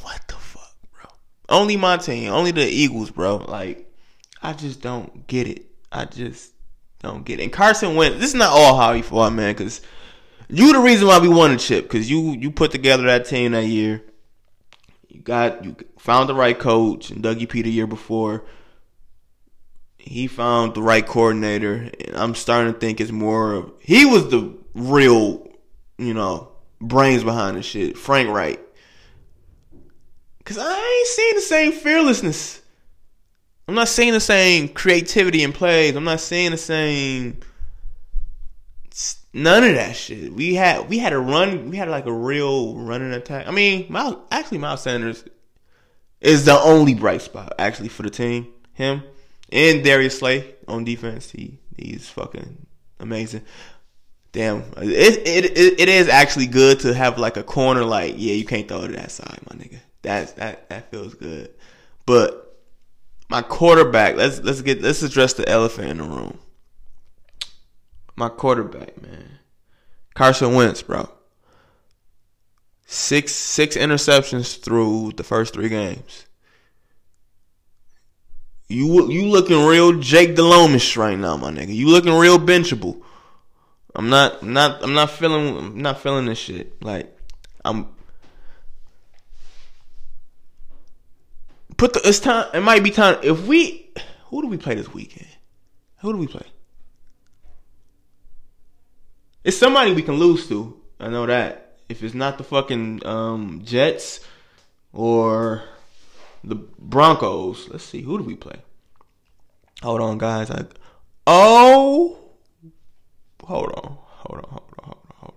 What 0.00 0.20
the 0.26 0.34
fuck, 0.34 0.74
bro? 0.92 1.10
Only 1.48 1.76
my 1.76 1.96
team, 1.96 2.32
only 2.32 2.50
the 2.50 2.66
Eagles, 2.66 3.10
bro. 3.10 3.36
Like, 3.36 3.92
I 4.42 4.52
just 4.52 4.80
don't 4.80 5.26
get 5.26 5.46
it. 5.46 5.66
I 5.92 6.06
just 6.06 6.52
don't 7.00 7.24
get 7.24 7.38
it. 7.38 7.44
And 7.44 7.52
Carson 7.52 7.94
Wentz. 7.94 8.18
This 8.18 8.30
is 8.30 8.34
not 8.34 8.50
all 8.50 8.76
Howie 8.76 9.02
fought, 9.02 9.32
man, 9.32 9.54
because 9.54 9.80
you 10.48 10.72
the 10.72 10.80
reason 10.80 11.06
why 11.06 11.18
we 11.18 11.28
won 11.28 11.52
the 11.52 11.58
chip. 11.58 11.84
Because 11.84 12.10
you 12.10 12.32
you 12.32 12.50
put 12.50 12.72
together 12.72 13.04
that 13.04 13.26
team 13.26 13.52
that 13.52 13.66
year. 13.66 14.02
Got 15.24 15.64
you 15.64 15.76
found 15.98 16.28
the 16.28 16.34
right 16.34 16.58
coach 16.58 17.10
and 17.10 17.24
Dougie 17.24 17.48
P 17.48 17.62
the 17.62 17.70
year 17.70 17.86
before. 17.86 18.44
He 19.96 20.26
found 20.26 20.74
the 20.74 20.82
right 20.82 21.06
coordinator, 21.06 21.90
and 22.06 22.14
I'm 22.14 22.34
starting 22.34 22.74
to 22.74 22.78
think 22.78 23.00
it's 23.00 23.10
more 23.10 23.54
of 23.54 23.72
he 23.80 24.04
was 24.04 24.28
the 24.28 24.54
real, 24.74 25.48
you 25.96 26.12
know, 26.12 26.52
brains 26.78 27.24
behind 27.24 27.56
the 27.56 27.62
shit. 27.62 27.96
Frank 27.96 28.28
Reich. 28.28 28.60
Cause 30.44 30.58
I 30.58 30.98
ain't 30.98 31.08
seeing 31.08 31.34
the 31.36 31.40
same 31.40 31.72
fearlessness. 31.72 32.60
I'm 33.66 33.74
not 33.74 33.88
seeing 33.88 34.12
the 34.12 34.20
same 34.20 34.68
creativity 34.68 35.42
in 35.42 35.54
plays. 35.54 35.96
I'm 35.96 36.04
not 36.04 36.20
seeing 36.20 36.50
the 36.50 36.58
same 36.58 37.40
none 39.34 39.64
of 39.64 39.74
that 39.74 39.96
shit. 39.96 40.32
We 40.32 40.54
had 40.54 40.88
we 40.88 40.98
had 40.98 41.12
a 41.12 41.18
run. 41.18 41.70
We 41.70 41.76
had 41.76 41.88
like 41.88 42.06
a 42.06 42.12
real 42.12 42.76
running 42.76 43.12
attack. 43.12 43.46
I 43.46 43.50
mean, 43.50 43.86
Miles, 43.90 44.16
actually, 44.30 44.58
Miles 44.58 44.82
Sanders 44.82 45.24
is 46.20 46.46
the 46.46 46.58
only 46.58 46.94
bright 46.94 47.20
spot 47.20 47.52
actually 47.58 47.88
for 47.88 48.02
the 48.04 48.10
team. 48.10 48.46
Him 48.72 49.02
and 49.52 49.84
Darius 49.84 50.18
Slay 50.18 50.54
on 50.66 50.84
defense. 50.84 51.30
He 51.30 51.58
he's 51.76 52.08
fucking 52.08 52.66
amazing. 53.00 53.42
Damn, 54.32 54.64
it, 54.78 55.26
it 55.26 55.56
it 55.56 55.80
it 55.80 55.88
is 55.88 56.08
actually 56.08 56.46
good 56.46 56.80
to 56.80 56.94
have 56.94 57.18
like 57.18 57.36
a 57.36 57.42
corner. 57.42 57.84
Like, 57.84 58.14
yeah, 58.16 58.34
you 58.34 58.44
can't 58.44 58.66
throw 58.66 58.86
to 58.86 58.92
that 58.94 59.10
side, 59.10 59.38
my 59.48 59.56
nigga. 59.56 59.78
That's 60.02 60.32
that 60.32 60.68
that 60.70 60.90
feels 60.90 61.14
good. 61.14 61.50
But 62.06 62.58
my 63.28 63.42
quarterback, 63.42 64.16
let's 64.16 64.40
let's 64.40 64.62
get 64.62 64.82
let's 64.82 65.02
address 65.02 65.34
the 65.34 65.48
elephant 65.48 65.90
in 65.90 65.98
the 65.98 66.04
room. 66.04 66.38
My 68.16 68.28
quarterback, 68.28 69.00
man. 69.02 69.38
Carson 70.14 70.54
Wentz, 70.54 70.82
bro. 70.82 71.08
Six 72.86 73.32
six 73.32 73.76
interceptions 73.76 74.60
through 74.60 75.12
the 75.16 75.24
first 75.24 75.54
three 75.54 75.68
games. 75.68 76.26
You 78.68 79.10
you 79.10 79.26
looking 79.26 79.64
real 79.64 79.98
Jake 79.98 80.36
Delhomme 80.36 80.78
right 80.96 81.18
now, 81.18 81.36
my 81.36 81.50
nigga. 81.50 81.74
You 81.74 81.88
looking 81.88 82.12
real 82.12 82.38
benchable. 82.38 83.02
I'm 83.94 84.08
not 84.08 84.42
not 84.42 84.82
I'm 84.82 84.94
not 84.94 85.10
feeling 85.10 85.56
I'm 85.56 85.82
not 85.82 86.00
feeling 86.00 86.26
this 86.26 86.38
shit. 86.38 86.82
Like 86.82 87.16
I'm 87.64 87.88
put 91.76 91.92
the 91.92 92.00
it's 92.04 92.20
time 92.20 92.46
it 92.54 92.60
might 92.60 92.82
be 92.82 92.90
time 92.90 93.18
if 93.22 93.46
we 93.46 93.92
who 94.26 94.42
do 94.42 94.48
we 94.48 94.56
play 94.56 94.74
this 94.74 94.92
weekend? 94.92 95.28
Who 95.98 96.12
do 96.12 96.18
we 96.18 96.26
play? 96.26 96.46
It's 99.44 99.58
somebody 99.58 99.92
we 99.92 100.02
can 100.02 100.14
lose 100.14 100.48
to. 100.48 100.80
I 100.98 101.08
know 101.08 101.26
that. 101.26 101.76
If 101.90 102.02
it's 102.02 102.14
not 102.14 102.38
the 102.38 102.44
fucking 102.44 103.04
um, 103.04 103.60
Jets 103.62 104.20
or 104.94 105.64
the 106.42 106.54
Broncos, 106.54 107.68
let's 107.68 107.84
see. 107.84 108.00
Who 108.00 108.16
do 108.16 108.24
we 108.24 108.36
play? 108.36 108.56
Hold 109.82 110.00
on, 110.00 110.16
guys. 110.16 110.50
I 110.50 110.64
oh, 111.26 112.18
hold 113.44 113.70
on, 113.72 113.98
hold 113.98 114.44
on, 114.44 114.50
hold 114.50 114.72
on, 114.78 114.84
hold 114.84 114.96
on, 115.04 115.16
hold 115.18 115.34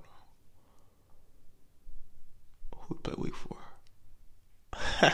on. 2.72 2.86
Who 2.88 2.96
play 2.96 3.14
week 3.18 3.36
four? 3.36 3.58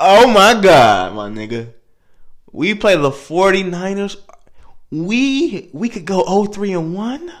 oh 0.00 0.28
my 0.28 0.60
god, 0.60 1.14
my 1.14 1.28
nigga. 1.28 1.72
We 2.50 2.74
play 2.74 2.96
the 2.96 3.10
49ers 3.10 4.16
we 4.92 5.70
we 5.72 5.88
could 5.88 6.04
go 6.04 6.22
0-3 6.22 6.78
and 6.78 6.94
1? 6.94 7.32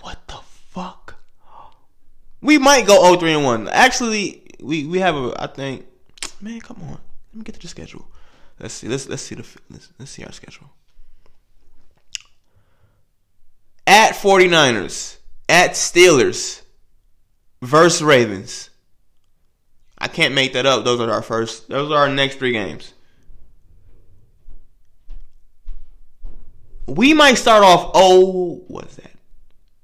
What 0.00 0.26
the 0.26 0.40
fuck? 0.70 1.14
We 2.40 2.58
might 2.58 2.86
go 2.86 3.00
0-3 3.16 3.36
and 3.36 3.44
1. 3.44 3.68
Actually, 3.68 4.42
we 4.60 4.84
we 4.86 4.98
have 4.98 5.14
a 5.14 5.32
I 5.40 5.46
think 5.46 5.86
man, 6.40 6.60
come 6.60 6.78
on. 6.82 6.98
Let 7.32 7.34
me 7.34 7.42
get 7.44 7.54
to 7.54 7.60
the 7.60 7.68
schedule. 7.68 8.06
Let's 8.58 8.74
see. 8.74 8.88
Let's 8.88 9.08
let's 9.08 9.22
see 9.22 9.36
the 9.36 9.46
let's, 9.70 9.88
let's 9.98 10.10
see 10.10 10.24
our 10.24 10.32
schedule. 10.32 10.70
At 13.86 14.14
49ers, 14.14 15.18
at 15.48 15.72
Steelers, 15.72 16.62
versus 17.62 18.02
Ravens. 18.02 18.70
I 19.98 20.08
can't 20.08 20.34
make 20.34 20.54
that 20.54 20.66
up. 20.66 20.84
Those 20.84 21.00
are 21.00 21.10
our 21.10 21.22
first. 21.22 21.68
Those 21.68 21.92
are 21.92 21.98
our 21.98 22.08
next 22.08 22.38
three 22.38 22.52
games. 22.52 22.93
We 26.86 27.14
might 27.14 27.34
start 27.34 27.64
off 27.64 27.90
oh 27.94 28.62
what's 28.68 28.96
that? 28.96 29.12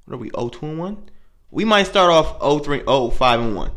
What 0.05 0.15
are 0.15 0.19
we? 0.19 0.31
Oh 0.33 0.49
two 0.49 0.67
and 0.67 0.79
one? 0.79 1.09
We 1.51 1.65
might 1.65 1.87
start 1.87 2.11
off 2.11 2.37
oh 2.41 2.59
three 2.59 2.83
oh 2.87 3.11
five 3.11 3.41
and 3.41 3.57
one. 3.57 3.73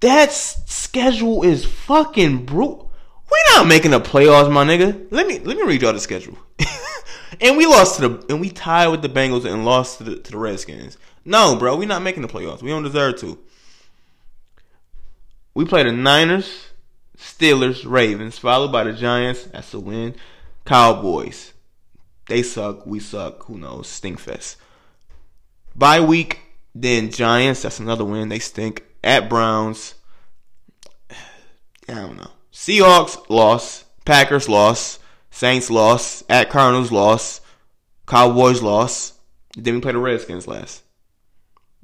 That 0.00 0.32
schedule 0.32 1.42
is 1.42 1.64
fucking 1.64 2.44
brutal. 2.44 2.92
We 3.30 3.38
not 3.54 3.66
making 3.66 3.90
the 3.90 4.00
playoffs, 4.00 4.52
my 4.52 4.64
nigga. 4.64 5.06
Let 5.10 5.26
me 5.26 5.38
let 5.40 5.56
me 5.56 5.62
read 5.64 5.82
y'all 5.82 5.92
the 5.92 6.00
schedule. 6.00 6.38
and 7.40 7.56
we 7.56 7.66
lost 7.66 7.96
to 7.96 8.08
the 8.08 8.26
and 8.28 8.40
we 8.40 8.50
tied 8.50 8.88
with 8.88 9.02
the 9.02 9.08
Bengals 9.08 9.44
and 9.50 9.64
lost 9.64 9.98
to 9.98 10.04
the 10.04 10.16
to 10.16 10.30
the 10.30 10.38
Redskins. 10.38 10.96
No, 11.24 11.56
bro, 11.56 11.76
we 11.76 11.86
not 11.86 12.02
making 12.02 12.22
the 12.22 12.28
playoffs. 12.28 12.62
We 12.62 12.70
don't 12.70 12.84
deserve 12.84 13.18
to. 13.20 13.38
We 15.54 15.64
play 15.64 15.82
the 15.82 15.92
Niners, 15.92 16.65
Steelers, 17.18 17.88
Ravens, 17.88 18.38
followed 18.38 18.72
by 18.72 18.84
the 18.84 18.92
Giants. 18.92 19.44
That's 19.44 19.72
a 19.74 19.80
win. 19.80 20.14
Cowboys. 20.64 21.52
They 22.26 22.42
suck. 22.42 22.86
We 22.86 23.00
suck. 23.00 23.44
Who 23.44 23.58
knows? 23.58 23.86
Stinkfest. 23.86 24.56
Bye 25.74 26.00
week. 26.00 26.40
Then 26.74 27.10
Giants. 27.10 27.62
That's 27.62 27.80
another 27.80 28.04
win. 28.04 28.28
They 28.28 28.38
stink. 28.38 28.84
At 29.02 29.28
Browns. 29.28 29.94
I 31.88 31.94
don't 31.94 32.16
know. 32.16 32.30
Seahawks 32.52 33.28
loss. 33.28 33.84
Packers 34.04 34.48
loss. 34.48 34.98
Saints 35.30 35.70
loss. 35.70 36.24
At 36.28 36.50
Cardinals 36.50 36.92
loss. 36.92 37.40
Cowboys 38.06 38.62
loss. 38.62 39.12
Then 39.56 39.74
we 39.74 39.80
play 39.80 39.92
the 39.92 39.98
Redskins 39.98 40.46
last. 40.46 40.82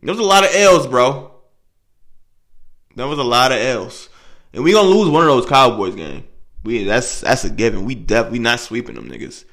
There 0.03 0.13
was 0.13 0.21
a 0.21 0.25
lot 0.25 0.45
of 0.45 0.51
L's, 0.55 0.87
bro. 0.87 1.31
There 2.97 3.07
was 3.07 3.19
a 3.19 3.25
lot 3.25 3.53
of 3.53 3.59
L's. 3.59 4.09
And 4.53 4.65
we 4.65 4.73
gonna 4.73 4.89
lose 4.89 5.09
one 5.09 5.23
of 5.23 5.29
those 5.29 5.47
Cowboys 5.47 5.95
games. 5.95 6.25
We 6.65 6.85
that's 6.85 7.23
that's 7.23 7.45
a 7.45 7.51
given. 7.51 7.85
We 7.85 7.95
definitely 7.95 8.39
not 8.39 8.61
sweeping 8.61 8.95
them 8.95 9.11
niggas. 9.11 9.45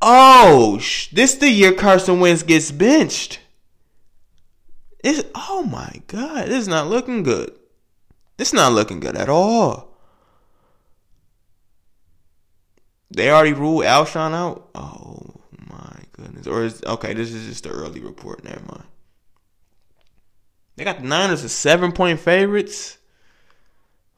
Oh, 0.00 0.78
sh- 0.78 1.08
this 1.10 1.34
the 1.36 1.48
year 1.48 1.72
Carson 1.72 2.20
Wentz 2.20 2.42
gets 2.42 2.70
benched. 2.70 3.40
It's, 5.02 5.22
oh 5.34 5.62
my 5.62 6.02
god, 6.06 6.48
this 6.48 6.62
is 6.62 6.68
not 6.68 6.88
looking 6.88 7.22
good. 7.22 7.52
It's 8.38 8.52
not 8.52 8.72
looking 8.72 9.00
good 9.00 9.16
at 9.16 9.28
all. 9.28 9.96
They 13.10 13.30
already 13.30 13.52
ruled 13.52 13.84
Alshon 13.84 14.34
out. 14.34 14.68
Oh 14.74 15.40
my 15.68 15.96
goodness. 16.12 16.46
Or 16.46 16.64
is 16.64 16.82
okay, 16.84 17.14
this 17.14 17.32
is 17.32 17.46
just 17.46 17.64
the 17.64 17.70
early 17.70 18.00
report. 18.00 18.44
Never 18.44 18.60
mind. 18.60 18.84
They 20.76 20.84
got 20.84 21.00
the 21.00 21.06
Niners 21.06 21.44
as 21.44 21.52
seven 21.52 21.92
point 21.92 22.18
favorites. 22.18 22.98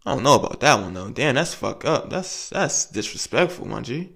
I 0.06 0.14
don't 0.14 0.22
know 0.22 0.36
about 0.36 0.60
that 0.60 0.80
one 0.80 0.94
though. 0.94 1.10
Damn, 1.10 1.34
that's 1.34 1.52
fuck 1.52 1.84
up. 1.84 2.08
That's 2.08 2.48
that's 2.50 2.86
disrespectful, 2.86 3.66
my 3.66 3.80
G. 3.80 4.12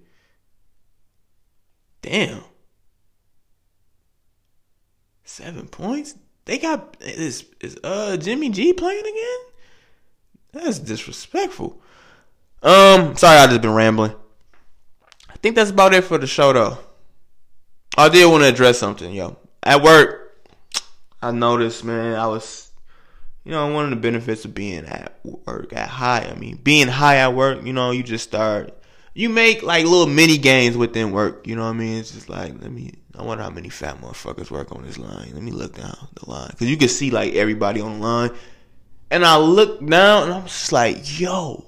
Damn. 2.01 2.43
Seven 5.25 5.67
points? 5.67 6.15
They 6.45 6.59
got 6.59 6.97
is 7.01 7.45
is 7.61 7.77
uh 7.83 8.17
Jimmy 8.17 8.51
G 8.51 8.73
playing 8.73 9.01
again? 9.01 9.39
That's 10.53 10.79
disrespectful. 10.79 11.83
Um, 12.63 13.17
sorry 13.17 13.39
I 13.39 13.47
just 13.49 13.63
been 13.63 13.75
rambling. 13.75 14.15
I 15.29 15.35
think 15.43 15.57
that's 15.57 15.71
about 15.71 15.95
it 15.95 16.05
for 16.05 16.19
the 16.19 16.27
show 16.27 16.53
though. 16.53 16.79
I 17.97 18.09
did 18.09 18.31
want 18.31 18.45
to 18.45 18.49
address 18.49 18.79
something, 18.79 19.13
yo. 19.13 19.37
At 19.63 19.83
work, 19.83 20.47
I 21.21 21.33
noticed, 21.33 21.85
man, 21.85 22.15
I 22.15 22.27
was, 22.29 22.70
you 23.45 23.53
know, 23.53 23.73
one 23.73 23.85
of 23.85 23.91
the 23.91 23.97
benefits 23.97 24.45
of 24.45 24.55
being 24.55 24.85
at 24.85 25.19
work, 25.25 25.73
at 25.73 25.89
high. 25.89 26.31
I 26.31 26.35
mean, 26.35 26.57
being 26.57 26.89
high 26.89 27.17
at 27.17 27.35
work, 27.35 27.65
you 27.65 27.73
know, 27.73 27.91
you 27.91 28.03
just 28.03 28.25
start, 28.25 28.77
you 29.15 29.29
make 29.29 29.63
like 29.63 29.85
little 29.85 30.07
mini 30.07 30.39
games 30.39 30.77
within 30.77 31.11
work. 31.13 31.47
You 31.47 31.57
know 31.57 31.63
what 31.63 31.75
I 31.75 31.79
mean? 31.79 31.99
It's 31.99 32.13
just 32.13 32.29
like, 32.29 32.53
let 32.61 32.71
me, 32.71 32.95
I 33.17 33.23
wonder 33.23 33.43
how 33.43 33.51
many 33.51 33.71
fat 33.71 34.01
motherfuckers 34.01 34.51
work 34.51 34.73
on 34.73 34.83
this 34.83 34.99
line. 34.99 35.31
Let 35.33 35.43
me 35.43 35.53
look 35.53 35.77
down 35.77 35.97
the 36.15 36.31
line. 36.31 36.51
Cause 36.59 36.69
you 36.69 36.77
can 36.77 36.89
see 36.89 37.11
like 37.11 37.35
everybody 37.35 37.81
on 37.81 37.99
the 37.99 38.07
line. 38.07 38.31
And 39.11 39.25
I 39.25 39.39
look 39.39 39.85
down 39.85 40.25
and 40.25 40.33
I'm 40.35 40.43
just 40.45 40.71
like, 40.71 41.19
yo, 41.19 41.65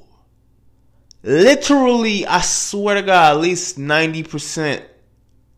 literally, 1.23 2.27
I 2.27 2.41
swear 2.43 2.97
to 2.97 3.03
God, 3.03 3.37
at 3.37 3.41
least 3.41 3.79
90% 3.79 4.85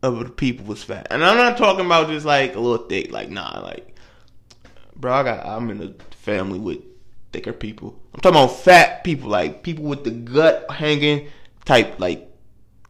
of 0.01 0.19
the 0.19 0.29
people 0.29 0.65
was 0.65 0.83
fat. 0.83 1.07
And 1.11 1.23
I'm 1.23 1.37
not 1.37 1.57
talking 1.57 1.85
about 1.85 2.07
just 2.07 2.25
like 2.25 2.55
a 2.55 2.59
little 2.59 2.87
thick, 2.87 3.11
like 3.11 3.29
nah, 3.29 3.59
like 3.61 3.94
bro, 4.95 5.13
I 5.13 5.23
got 5.23 5.45
I'm 5.45 5.69
in 5.69 5.81
a 5.81 6.15
family 6.15 6.59
with 6.59 6.79
thicker 7.31 7.53
people. 7.53 7.99
I'm 8.13 8.21
talking 8.21 8.37
about 8.37 8.55
fat 8.57 9.03
people, 9.03 9.29
like 9.29 9.63
people 9.63 9.85
with 9.85 10.03
the 10.03 10.11
gut 10.11 10.69
hanging 10.69 11.29
type, 11.65 11.99
like 11.99 12.29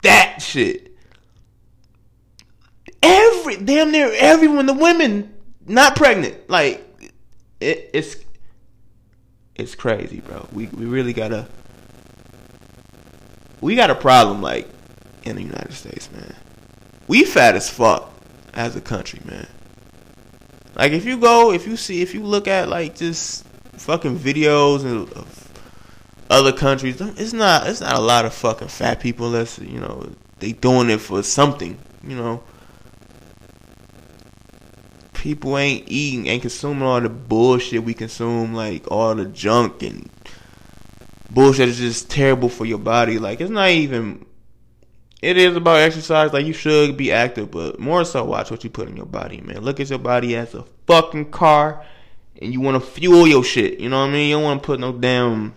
that 0.04 0.42
shit. 0.42 0.96
Every 3.02 3.58
damn 3.58 3.92
near 3.92 4.12
everyone, 4.16 4.66
the 4.66 4.74
women 4.74 5.34
not 5.66 5.96
pregnant, 5.96 6.50
like 6.50 6.84
it, 7.60 7.90
it's 7.94 8.18
it's 9.56 9.76
crazy, 9.76 10.22
bro. 10.22 10.48
We 10.52 10.68
we 10.68 10.86
really 10.86 11.14
gotta 11.14 11.48
we 13.62 13.76
got 13.76 13.90
a 13.90 13.96
problem 13.96 14.42
like 14.42 14.68
in 15.24 15.36
the 15.36 15.44
United 15.44 15.74
States, 15.74 16.12
man 16.12 16.36
we 17.08 17.24
fat 17.24 17.56
as 17.56 17.70
fuck 17.70 18.12
as 18.54 18.76
a 18.76 18.82
country, 18.82 19.20
man. 19.26 19.48
Like 20.76 20.92
if 20.92 21.06
you 21.06 21.18
go, 21.18 21.52
if 21.52 21.66
you 21.66 21.78
see, 21.78 22.02
if 22.02 22.14
you 22.14 22.24
look 22.24 22.48
at 22.48 22.68
like 22.68 22.96
just 22.96 23.46
fucking 23.74 24.20
videos 24.20 24.86
of 24.86 25.52
other 26.30 26.52
countries, 26.52 27.00
it's 27.00 27.34
not, 27.34 27.68
it's 27.68 27.82
not 27.82 27.96
a 27.96 28.02
lot 28.02 28.26
of 28.26 28.34
fucking 28.34 28.68
fat 28.68 29.00
people. 29.00 29.28
Unless 29.28 29.60
you 29.60 29.80
know 29.80 30.12
they 30.40 30.52
doing 30.52 30.90
it 30.90 31.00
for 31.00 31.24
something, 31.24 31.78
you 32.04 32.16
know. 32.16 32.44
People 35.14 35.58
ain't 35.58 35.86
eating, 35.88 36.28
ain't 36.28 36.44
consuming 36.44 36.84
all 36.84 37.02
the 37.02 37.10
bullshit 37.10 37.84
we 37.84 37.96
consume, 37.96 38.54
like 38.54 38.92
all 38.92 39.16
the 39.16 39.26
junk 39.26 39.82
and 39.82 40.10
bullshit 41.32 41.70
is 41.70 41.80
just 41.80 42.12
terrible 42.12 42.50
for 42.50 42.66
your 42.66 42.78
body. 42.78 43.18
Like 43.18 43.42
it's 43.42 43.50
not 43.50 43.70
even 43.70 44.26
it 45.26 45.38
is 45.38 45.56
about 45.56 45.78
exercise. 45.78 46.32
Like 46.32 46.46
you 46.46 46.54
should 46.54 46.96
be 46.98 47.12
active, 47.12 47.50
but 47.50 47.80
more 47.80 48.06
so 48.06 48.24
watch 48.24 48.52
what 48.52 48.64
you 48.64 48.70
put 48.70 48.88
in 48.88 48.96
your 48.96 49.08
body, 49.08 49.42
man. 49.42 49.64
Look 49.64 49.80
at 49.80 49.90
your 49.90 49.98
body 49.98 50.36
as 50.36 50.54
a 50.54 50.64
fucking 50.86 51.32
car, 51.32 51.84
and 52.40 52.54
you 52.54 52.62
want 52.62 52.82
to 52.82 52.92
fuel 52.92 53.26
your 53.26 53.44
shit. 53.44 53.80
You 53.80 53.90
know 53.90 54.02
what 54.02 54.10
I 54.10 54.14
mean? 54.14 54.30
You 54.30 54.36
don't 54.36 54.44
want 54.44 54.62
to 54.62 54.66
put 54.68 54.80
no 54.80 54.94
damn, 54.94 55.56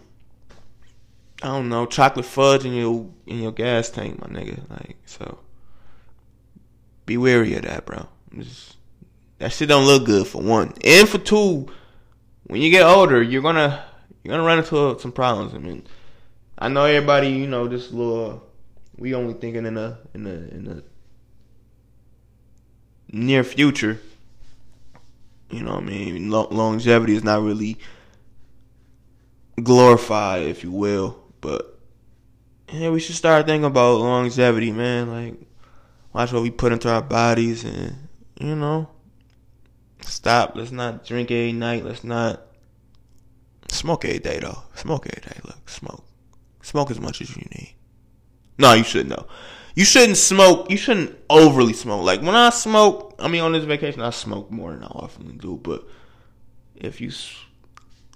I 1.42 1.48
don't 1.48 1.68
know, 1.68 1.85
chocolate 1.85 2.24
fudge 2.24 2.64
in 2.64 2.72
your 2.72 3.11
in 3.26 3.40
your 3.40 3.52
gas 3.52 3.90
tank, 3.90 4.18
my 4.18 4.28
nigga. 4.28 4.59
Like 4.70 4.96
so, 5.04 5.38
be 7.04 7.18
wary 7.18 7.54
of 7.54 7.62
that, 7.64 7.85
bro. 7.85 8.09
Just, 8.38 8.76
that 9.37 9.52
shit 9.52 9.68
don't 9.68 9.85
look 9.85 10.07
good 10.07 10.26
for 10.26 10.40
one, 10.40 10.72
and 10.83 11.07
for 11.07 11.18
two. 11.18 11.68
When 12.44 12.62
you 12.62 12.70
get 12.70 12.87
older, 12.87 13.22
you're 13.22 13.42
gonna 13.42 13.85
you're 14.22 14.33
gonna 14.33 14.46
run 14.46 14.61
into 14.61 14.98
some 14.98 15.12
problems. 15.12 15.52
I 15.52 15.59
mean, 15.59 15.87
I 16.59 16.68
know 16.68 16.87
everybody, 16.87 17.28
you 17.28 17.46
know, 17.46 17.68
just 17.68 17.92
little 17.92 18.47
we 18.98 19.14
only 19.14 19.34
thinking 19.34 19.64
in 19.66 19.76
a 19.76 19.98
in 20.14 20.26
a 20.26 20.30
in 20.30 20.82
near 23.11 23.44
future. 23.44 24.00
You 25.50 25.62
know 25.62 25.74
what 25.74 25.84
I 25.84 25.87
mean? 25.87 26.30
longevity 26.30 27.16
is 27.16 27.24
not 27.24 27.42
really 27.42 27.78
glorified, 29.62 30.42
if 30.42 30.62
you 30.62 30.70
will, 30.70 31.18
but 31.40 31.78
yeah, 32.70 32.90
we 32.90 33.00
should 33.00 33.14
start 33.14 33.46
thinking 33.46 33.64
about 33.64 34.00
longevity, 34.00 34.72
man. 34.72 35.11
Like, 35.11 35.40
watch 36.12 36.32
what 36.32 36.42
we 36.42 36.50
put 36.50 36.72
into 36.72 36.90
our 36.90 37.00
bodies, 37.00 37.64
and 37.64 37.96
you 38.38 38.54
know, 38.54 38.90
stop. 40.02 40.52
Let's 40.54 40.70
not 40.70 41.06
drink 41.06 41.30
every 41.30 41.52
night. 41.52 41.84
Let's 41.84 42.04
not 42.04 42.42
smoke 43.68 44.04
every 44.04 44.18
day, 44.18 44.40
though. 44.40 44.64
Smoke 44.74 45.06
every 45.06 45.30
day. 45.30 45.40
Look, 45.46 45.68
smoke. 45.70 46.04
Smoke 46.62 46.90
as 46.90 47.00
much 47.00 47.22
as 47.22 47.34
you 47.34 47.42
need. 47.50 47.77
No, 48.58 48.72
you 48.72 48.84
shouldn't 48.84 49.10
know. 49.10 49.26
You 49.74 49.84
shouldn't 49.84 50.16
smoke. 50.16 50.70
You 50.70 50.76
shouldn't 50.76 51.16
overly 51.30 51.72
smoke. 51.72 52.04
Like 52.04 52.20
when 52.20 52.34
I 52.34 52.50
smoke, 52.50 53.14
I 53.20 53.28
mean 53.28 53.42
on 53.42 53.52
this 53.52 53.64
vacation, 53.64 54.00
I 54.00 54.10
smoke 54.10 54.50
more 54.50 54.72
than 54.72 54.82
I 54.82 54.88
often 54.88 55.36
do. 55.38 55.56
But 55.62 55.86
if 56.74 57.00
you, 57.00 57.12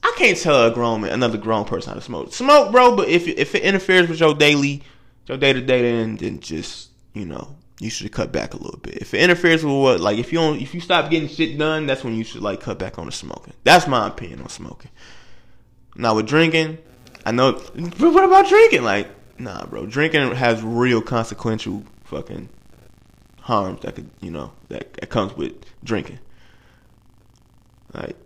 I 0.03 0.13
can't 0.19 0.37
tell 0.37 0.67
a 0.67 0.73
grown 0.73 1.03
man, 1.03 1.13
another 1.13 1.39
grown 1.39 1.65
person 1.65 1.91
how 1.91 1.95
to 1.95 2.01
smoke. 2.01 2.33
Smoke, 2.33 2.73
bro. 2.73 2.97
But 2.97 3.09
if 3.09 3.29
if 3.29 3.55
it 3.55 3.63
interferes 3.63 4.09
with 4.09 4.19
your 4.19 4.35
daily, 4.35 4.83
your 5.27 5.39
day 5.39 5.53
to 5.53 5.61
day, 5.61 5.83
then 5.83 6.17
then 6.17 6.41
just 6.41 6.91
you 7.15 7.27
know 7.27 7.55
you 7.79 7.91
should 7.91 8.11
cut 8.11 8.33
back 8.33 8.55
a 8.55 8.57
little 8.57 8.81
bit. 8.81 8.97
If 8.97 9.15
it 9.15 9.21
interferes 9.21 9.65
with 9.65 9.75
what, 9.75 10.01
like 10.01 10.19
if 10.19 10.33
you 10.33 10.39
don't, 10.39 10.61
if 10.61 10.75
you 10.75 10.81
stop 10.81 11.11
getting 11.11 11.29
shit 11.29 11.59
done, 11.59 11.87
that's 11.87 12.03
when 12.03 12.15
you 12.15 12.25
should 12.25 12.43
like 12.43 12.61
cut 12.61 12.79
back 12.79 12.99
on 12.99 13.07
the 13.07 13.13
smoking. 13.13 13.55
That's 13.63 13.87
my 13.87 14.09
opinion 14.09 14.41
on 14.41 14.49
smoking. 14.49 14.91
Now 15.95 16.17
with 16.17 16.27
drinking, 16.27 16.79
I 17.25 17.31
know. 17.31 17.53
But 17.53 18.13
what 18.13 18.25
about 18.25 18.49
drinking? 18.49 18.83
Like 18.83 19.09
nah, 19.43 19.67
bro. 19.67 19.87
Drinking 19.87 20.33
has 20.33 20.63
real 20.63 21.03
consequential 21.03 21.85
fucking 22.05 22.49
harms 23.41 23.81
that 23.81 23.97
could, 23.97 24.11
you 24.21 24.31
know, 24.31 24.53
that, 24.69 24.93
that 24.95 25.11
comes 25.11 25.37
with 25.37 25.55
drinking. 25.83 26.19
Like, 27.93 28.17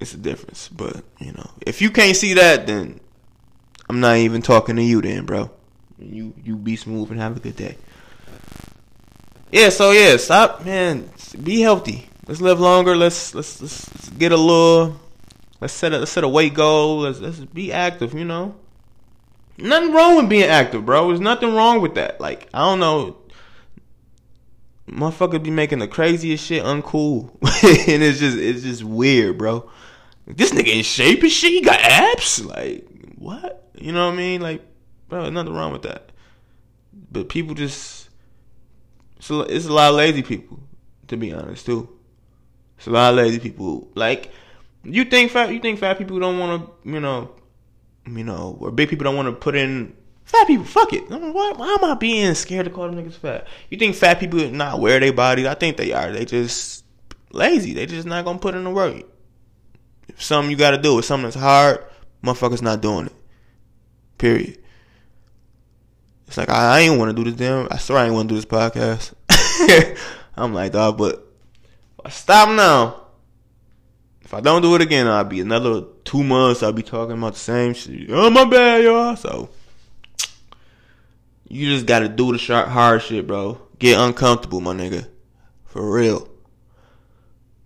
it's 0.00 0.14
a 0.14 0.18
difference. 0.18 0.68
But, 0.68 1.02
you 1.18 1.32
know, 1.32 1.50
if 1.66 1.80
you 1.80 1.90
can't 1.90 2.16
see 2.16 2.34
that, 2.34 2.66
then 2.66 3.00
I'm 3.88 4.00
not 4.00 4.16
even 4.16 4.42
talking 4.42 4.76
to 4.76 4.82
you 4.82 5.00
then, 5.00 5.24
bro. 5.24 5.50
You 5.98 6.34
you 6.44 6.56
be 6.56 6.76
smooth 6.76 7.10
and 7.10 7.18
have 7.20 7.38
a 7.38 7.40
good 7.40 7.56
day. 7.56 7.78
Yeah, 9.50 9.70
so 9.70 9.92
yeah, 9.92 10.18
stop, 10.18 10.66
man. 10.66 11.08
Be 11.42 11.62
healthy. 11.62 12.10
Let's 12.26 12.42
live 12.42 12.60
longer. 12.60 12.94
Let's 12.94 13.34
let's 13.34 13.62
let's, 13.62 13.94
let's 13.94 14.10
get 14.10 14.32
a 14.32 14.36
little. 14.36 15.00
Let's 15.58 15.72
set 15.72 15.94
a 15.94 15.98
let's 16.00 16.10
set 16.10 16.22
a 16.22 16.28
weight 16.28 16.52
goal. 16.52 16.98
Let's 16.98 17.20
let's 17.20 17.38
be 17.38 17.72
active. 17.72 18.12
You 18.12 18.26
know. 18.26 18.56
Nothing 19.58 19.92
wrong 19.92 20.16
with 20.16 20.28
being 20.28 20.44
active, 20.44 20.84
bro. 20.84 21.08
There's 21.08 21.20
nothing 21.20 21.54
wrong 21.54 21.80
with 21.80 21.94
that. 21.94 22.20
Like, 22.20 22.48
I 22.52 22.58
don't 22.58 22.80
know. 22.80 23.16
Motherfucker 24.88 25.42
be 25.42 25.50
making 25.50 25.78
the 25.78 25.88
craziest 25.88 26.44
shit 26.44 26.62
uncool. 26.62 27.30
and 27.42 28.02
it's 28.02 28.20
just 28.20 28.36
it's 28.36 28.62
just 28.62 28.84
weird, 28.84 29.38
bro. 29.38 29.68
This 30.26 30.52
nigga 30.52 30.76
in 30.76 30.84
shape 30.84 31.22
and 31.22 31.32
shit. 31.32 31.52
He 31.52 31.60
got 31.60 31.80
abs. 31.80 32.44
Like 32.44 32.86
what? 33.16 33.68
You 33.74 33.92
know 33.92 34.06
what 34.06 34.14
I 34.14 34.16
mean? 34.16 34.40
Like, 34.40 34.62
bro, 35.08 35.28
nothing 35.30 35.54
wrong 35.54 35.72
with 35.72 35.82
that. 35.82 36.12
But 37.10 37.28
people 37.28 37.54
just 37.54 38.08
so 39.18 39.40
it's 39.40 39.66
a 39.66 39.72
lot 39.72 39.90
of 39.90 39.96
lazy 39.96 40.22
people, 40.22 40.60
to 41.08 41.16
be 41.16 41.32
honest 41.32 41.66
too. 41.66 41.88
It's 42.78 42.86
a 42.86 42.90
lot 42.90 43.10
of 43.10 43.16
lazy 43.16 43.40
people. 43.40 43.90
Like 43.94 44.30
you 44.84 45.04
think 45.04 45.32
fat 45.32 45.52
you 45.52 45.58
think 45.58 45.80
fat 45.80 45.98
people 45.98 46.20
don't 46.20 46.38
want 46.38 46.64
to 46.64 46.90
you 46.90 47.00
know 47.00 47.32
you 48.06 48.24
know 48.24 48.56
or 48.60 48.70
big 48.70 48.88
people 48.88 49.04
don't 49.04 49.16
want 49.16 49.26
to 49.26 49.32
put 49.32 49.56
in 49.56 49.94
fat 50.24 50.46
people. 50.46 50.64
Fuck 50.64 50.92
it. 50.92 51.08
Why, 51.08 51.52
why 51.56 51.76
am 51.80 51.84
I 51.84 51.94
being 51.94 52.34
scared 52.34 52.66
to 52.66 52.70
call 52.70 52.90
them 52.90 53.02
niggas 53.02 53.14
fat? 53.14 53.46
You 53.70 53.78
think 53.78 53.96
fat 53.96 54.20
people 54.20 54.38
not 54.50 54.80
wear 54.80 55.00
their 55.00 55.12
bodies? 55.12 55.46
I 55.46 55.54
think 55.54 55.76
they 55.76 55.92
are. 55.92 56.12
They 56.12 56.24
just 56.24 56.84
lazy. 57.32 57.72
They 57.72 57.86
just 57.86 58.06
not 58.06 58.24
gonna 58.24 58.38
put 58.38 58.54
in 58.54 58.64
the 58.64 58.70
work. 58.70 59.04
If 60.08 60.22
something 60.22 60.50
you 60.50 60.56
gotta 60.56 60.78
do, 60.78 60.98
if 60.98 61.04
something 61.04 61.24
that's 61.24 61.36
hard, 61.36 61.84
motherfuckers 62.22 62.62
not 62.62 62.80
doing 62.80 63.06
it. 63.06 63.14
Period. 64.18 64.58
It's 66.26 66.36
like 66.36 66.50
I, 66.50 66.78
I 66.78 66.80
ain't 66.80 66.98
want 66.98 67.16
to 67.16 67.24
do 67.24 67.30
this 67.30 67.38
damn. 67.38 67.68
I 67.70 67.78
swear 67.78 67.98
I 67.98 68.06
ain't 68.06 68.14
want 68.14 68.28
to 68.28 68.34
do 68.34 68.40
this 68.40 68.44
podcast. 68.44 69.14
I'm 70.36 70.52
like, 70.52 70.72
dog, 70.72 70.98
but 70.98 71.24
stop 72.10 72.48
now. 72.50 73.05
If 74.26 74.34
I 74.34 74.40
don't 74.40 74.60
do 74.60 74.74
it 74.74 74.82
again, 74.82 75.06
I'll 75.06 75.22
be 75.22 75.38
another 75.38 75.84
two 76.02 76.24
months. 76.24 76.60
I'll 76.60 76.72
be 76.72 76.82
talking 76.82 77.16
about 77.16 77.34
the 77.34 77.38
same 77.38 77.74
shit. 77.74 78.10
Oh 78.10 78.28
my 78.28 78.44
bad, 78.44 78.82
y'all. 78.82 79.14
So 79.14 79.50
you 81.46 81.72
just 81.72 81.86
gotta 81.86 82.08
do 82.08 82.32
the 82.32 82.38
sharp, 82.38 82.66
hard 82.66 83.02
shit, 83.02 83.28
bro. 83.28 83.60
Get 83.78 84.00
uncomfortable, 84.00 84.60
my 84.60 84.74
nigga. 84.74 85.06
For 85.66 85.88
real. 85.88 86.28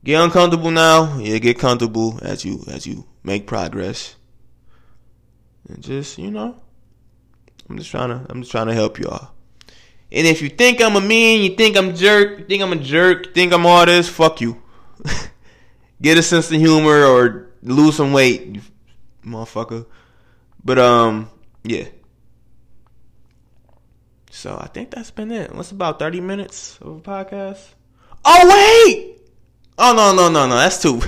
Get 0.05 0.23
uncomfortable 0.23 0.71
now. 0.71 1.17
Yeah, 1.17 1.39
get 1.39 1.59
comfortable 1.59 2.19
as 2.21 2.45
you 2.45 2.63
as 2.69 2.87
you 2.87 3.07
make 3.25 3.47
progress. 3.47 4.17
And 5.67 5.83
just, 5.83 6.19
you 6.19 6.31
know, 6.31 6.61
I'm 7.71 7.79
just 7.79 7.91
trying 7.91 8.11
to 8.11 8.27
I'm 8.29 8.43
just 8.43 8.53
trying 8.53 8.67
to 8.67 8.75
help 8.75 8.99
y'all. 8.99 9.31
And 10.13 10.27
if 10.27 10.43
you 10.43 10.51
think 10.51 10.83
I'm 10.83 10.97
a 10.97 11.01
mean, 11.01 11.41
you 11.41 11.57
think 11.57 11.79
I'm 11.79 11.95
jerk, 11.95 12.39
you 12.39 12.45
think 12.45 12.63
I'm 12.63 12.73
a 12.75 12.77
jerk, 12.77 13.29
you 13.29 13.33
think 13.33 13.55
I'm 13.55 13.65
all 13.65 13.87
this, 13.87 14.11
fuck 14.11 14.43
you. 14.43 14.63
Get 16.03 16.19
a 16.19 16.23
sense 16.23 16.51
of 16.51 16.59
humor 16.59 17.05
or 17.05 17.51
lose 17.63 17.97
some 17.97 18.13
weight, 18.13 18.47
you 18.47 18.63
motherfucker. 19.25 19.87
But 20.65 20.79
um, 20.79 21.31
yeah. 21.63 21.89
So 24.31 24.57
I 24.59 24.69
think 24.69 24.91
that's 24.91 25.11
been 25.11 25.31
it. 25.31 25.55
What's 25.55 25.71
about 25.73 25.99
30 25.99 26.21
minutes 26.21 26.79
of 26.81 26.97
a 26.97 27.01
podcast? 27.01 27.75
Oh 28.25 28.87
wait! 28.87 29.19
Oh 29.79 29.95
no 29.95 30.15
no 30.15 30.31
no 30.31 30.47
no, 30.47 30.57
that's 30.57 30.81
too 30.81 31.01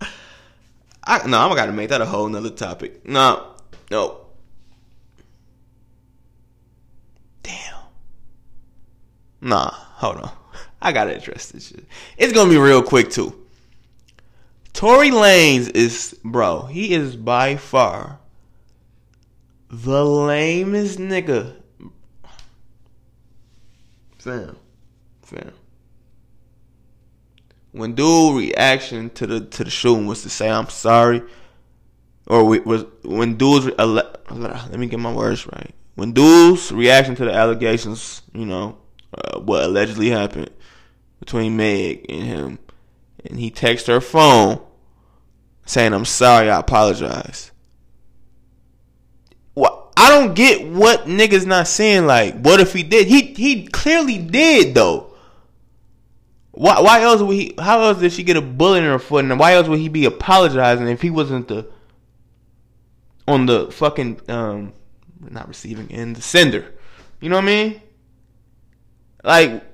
I 1.04 1.26
no, 1.26 1.38
I'm 1.38 1.56
gotta 1.56 1.72
make 1.72 1.88
that 1.88 2.00
a 2.00 2.06
whole 2.06 2.28
nother 2.28 2.50
topic. 2.50 3.06
No, 3.06 3.54
no. 3.90 4.26
Damn. 7.42 7.78
Nah, 9.40 9.70
hold 9.70 10.16
on. 10.18 10.30
I 10.82 10.92
gotta 10.92 11.16
address 11.16 11.50
this 11.50 11.68
shit. 11.68 11.84
It's 12.16 12.32
gonna 12.32 12.50
be 12.50 12.58
real 12.58 12.82
quick 12.82 13.10
too. 13.10 13.47
Tory 14.78 15.10
Lanez 15.10 15.74
is 15.74 16.16
bro, 16.22 16.66
he 16.66 16.94
is 16.94 17.16
by 17.16 17.56
far 17.56 18.20
the 19.68 20.04
lamest 20.04 21.00
nigga. 21.00 21.56
Fam. 24.18 24.56
Fam. 25.22 25.50
When 27.72 27.96
dude 27.96 28.36
reaction 28.36 29.10
to 29.10 29.26
the 29.26 29.40
to 29.40 29.64
the 29.64 29.70
shooting 29.70 30.06
was 30.06 30.22
to 30.22 30.30
say 30.30 30.48
I'm 30.48 30.68
sorry, 30.68 31.24
or 32.28 32.44
was 32.44 32.84
when 33.02 33.36
dude's 33.36 33.66
let 33.76 34.70
me 34.78 34.86
get 34.86 35.00
my 35.00 35.12
words 35.12 35.44
right. 35.48 35.74
When 35.96 36.12
dude's 36.12 36.70
reaction 36.70 37.16
to 37.16 37.24
the 37.24 37.32
allegations, 37.32 38.22
you 38.32 38.46
know, 38.46 38.78
uh, 39.12 39.40
what 39.40 39.64
allegedly 39.64 40.10
happened 40.10 40.50
between 41.18 41.56
Meg 41.56 42.06
and 42.08 42.22
him, 42.22 42.58
and 43.26 43.40
he 43.40 43.50
texts 43.50 43.88
her 43.88 44.00
phone 44.00 44.66
saying 45.68 45.92
I'm 45.92 46.06
sorry, 46.06 46.50
I 46.50 46.58
apologize. 46.58 47.52
Well, 49.54 49.92
I 49.96 50.08
don't 50.08 50.34
get 50.34 50.66
what 50.66 51.04
niggas 51.04 51.46
not 51.46 51.68
saying. 51.68 52.06
Like, 52.06 52.40
what 52.40 52.58
if 52.58 52.72
he 52.72 52.82
did? 52.82 53.06
He 53.06 53.34
he 53.34 53.66
clearly 53.66 54.18
did 54.18 54.74
though. 54.74 55.14
Why 56.52 56.80
why 56.80 57.02
else 57.02 57.20
would 57.20 57.36
he? 57.36 57.54
How 57.58 57.82
else 57.82 57.98
did 57.98 58.12
she 58.12 58.22
get 58.22 58.38
a 58.38 58.40
bullet 58.40 58.78
in 58.78 58.84
her 58.84 58.98
foot? 58.98 59.26
And 59.26 59.38
why 59.38 59.52
else 59.54 59.68
would 59.68 59.78
he 59.78 59.88
be 59.88 60.06
apologizing 60.06 60.88
if 60.88 61.02
he 61.02 61.10
wasn't 61.10 61.48
the 61.48 61.70
on 63.26 63.44
the 63.44 63.70
fucking 63.70 64.22
um 64.28 64.72
not 65.20 65.48
receiving 65.48 65.92
end, 65.92 66.16
the 66.16 66.22
sender? 66.22 66.74
You 67.20 67.28
know 67.28 67.36
what 67.36 67.44
I 67.44 67.46
mean? 67.46 67.82
Like, 69.22 69.64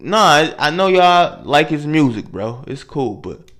nah, 0.00 0.24
I, 0.24 0.54
I 0.58 0.70
know 0.70 0.86
y'all 0.86 1.44
like 1.44 1.68
his 1.68 1.86
music, 1.86 2.28
bro. 2.28 2.64
It's 2.66 2.84
cool, 2.84 3.16
but 3.16 3.51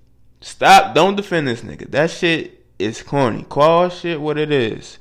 stop. 0.42 0.94
Don't 0.94 1.16
defend 1.16 1.48
this 1.48 1.62
nigga. 1.62 1.90
That 1.90 2.10
shit 2.10 2.64
is 2.78 3.02
corny. 3.02 3.44
Call 3.48 3.88
shit 3.88 4.20
what 4.20 4.38
it 4.38 4.50
is. 4.50 4.98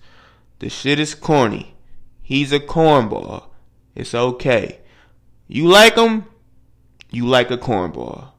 The 0.59 0.69
shit 0.69 0.99
is 0.99 1.15
corny. 1.15 1.75
He's 2.21 2.51
a 2.53 2.59
cornball. 2.59 3.45
It's 3.95 4.15
okay. 4.15 4.79
You 5.47 5.67
like 5.67 5.95
him? 5.95 6.25
You 7.09 7.27
like 7.27 7.51
a 7.51 7.57
cornball. 7.57 8.29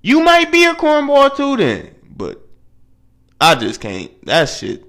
You 0.00 0.20
might 0.20 0.50
be 0.50 0.64
a 0.64 0.74
cornball 0.74 1.36
too 1.36 1.56
then, 1.56 1.94
but 2.08 2.40
I 3.40 3.54
just 3.54 3.80
can't. 3.80 4.10
That 4.24 4.48
shit. 4.48 4.84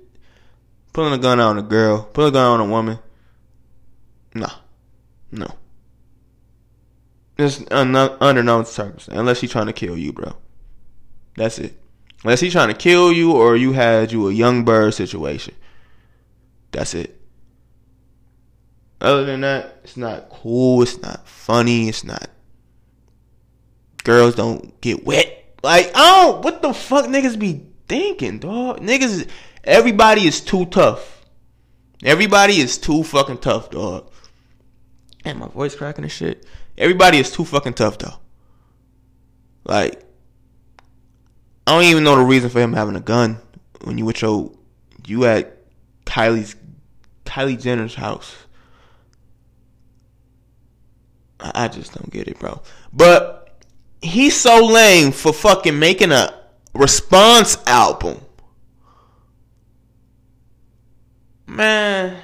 Pulling 0.94 1.14
a 1.14 1.18
gun 1.18 1.40
on 1.40 1.58
a 1.58 1.64
girl, 1.64 2.04
pulling 2.04 2.30
a 2.30 2.34
gun 2.34 2.60
on 2.60 2.68
a 2.68 2.72
woman. 2.72 3.00
Nah. 4.36 4.54
No. 5.32 5.48
Just 7.38 7.72
under 7.72 8.44
no 8.44 8.64
circumstances. 8.64 9.20
Unless 9.20 9.42
he's 9.42 9.52
trying 9.52 9.66
to 9.66 9.74
kill 9.74 9.98
you, 9.98 10.14
bro. 10.14 10.36
That's 11.36 11.60
it. 11.60 11.80
Unless 12.24 12.40
he's 12.40 12.54
trying 12.54 12.70
to 12.70 12.74
kill 12.74 13.12
you 13.12 13.34
or 13.34 13.56
you 13.56 13.74
had 13.74 14.12
you 14.12 14.30
a 14.30 14.34
young 14.34 14.64
bird 14.64 14.94
situation. 14.94 15.56
That's 16.72 16.94
it. 16.94 17.20
Other 19.02 19.26
than 19.26 19.42
that, 19.42 19.82
it's 19.84 19.98
not 19.98 20.30
cool. 20.30 20.82
It's 20.82 21.02
not 21.02 21.28
funny. 21.28 21.90
It's 21.90 22.04
not. 22.04 22.30
Girls 24.04 24.36
don't 24.36 24.80
get 24.80 25.06
wet. 25.06 25.58
Like, 25.62 25.92
oh, 25.96 26.40
what 26.42 26.62
the 26.62 26.74
fuck 26.74 27.06
niggas 27.06 27.38
be 27.38 27.66
thinking, 27.88 28.40
dog? 28.40 28.80
Niggas, 28.80 29.30
everybody 29.64 30.26
is 30.26 30.42
too 30.42 30.66
tough. 30.66 31.26
Everybody 32.04 32.60
is 32.60 32.78
too 32.78 33.04
fucking 33.04 33.38
tough, 33.40 33.70
dog. 33.70 34.12
And 35.26 35.40
my 35.40 35.48
voice 35.48 35.76
cracking 35.76 36.04
and 36.04 36.12
shit. 36.12 36.46
Everybody 36.78 37.20
is 37.20 37.32
too 37.32 37.46
fucking 37.46 37.76
tough 37.76 37.98
though. 37.98 38.16
Like, 39.64 40.03
I 41.66 41.72
don't 41.72 41.84
even 41.84 42.04
know 42.04 42.18
the 42.18 42.24
reason 42.24 42.50
for 42.50 42.60
him 42.60 42.74
having 42.74 42.96
a 42.96 43.02
gun 43.02 43.38
when 43.84 43.98
you 43.98 44.06
with 44.06 44.22
your 44.22 44.52
you 45.06 45.26
at 45.26 45.58
Kylie's 46.06 46.56
Kylie 47.26 47.62
Jenner's 47.62 47.96
house. 47.96 48.36
I 51.40 51.68
just 51.68 51.94
don't 51.94 52.10
get 52.10 52.28
it, 52.28 52.40
bro. 52.40 52.62
But 52.94 53.66
he's 54.02 54.36
so 54.36 54.66
lame 54.66 55.12
for 55.12 55.34
fucking 55.34 55.78
making 55.78 56.12
a 56.12 56.34
response 56.74 57.58
album. 57.68 58.20
Man, 61.48 62.18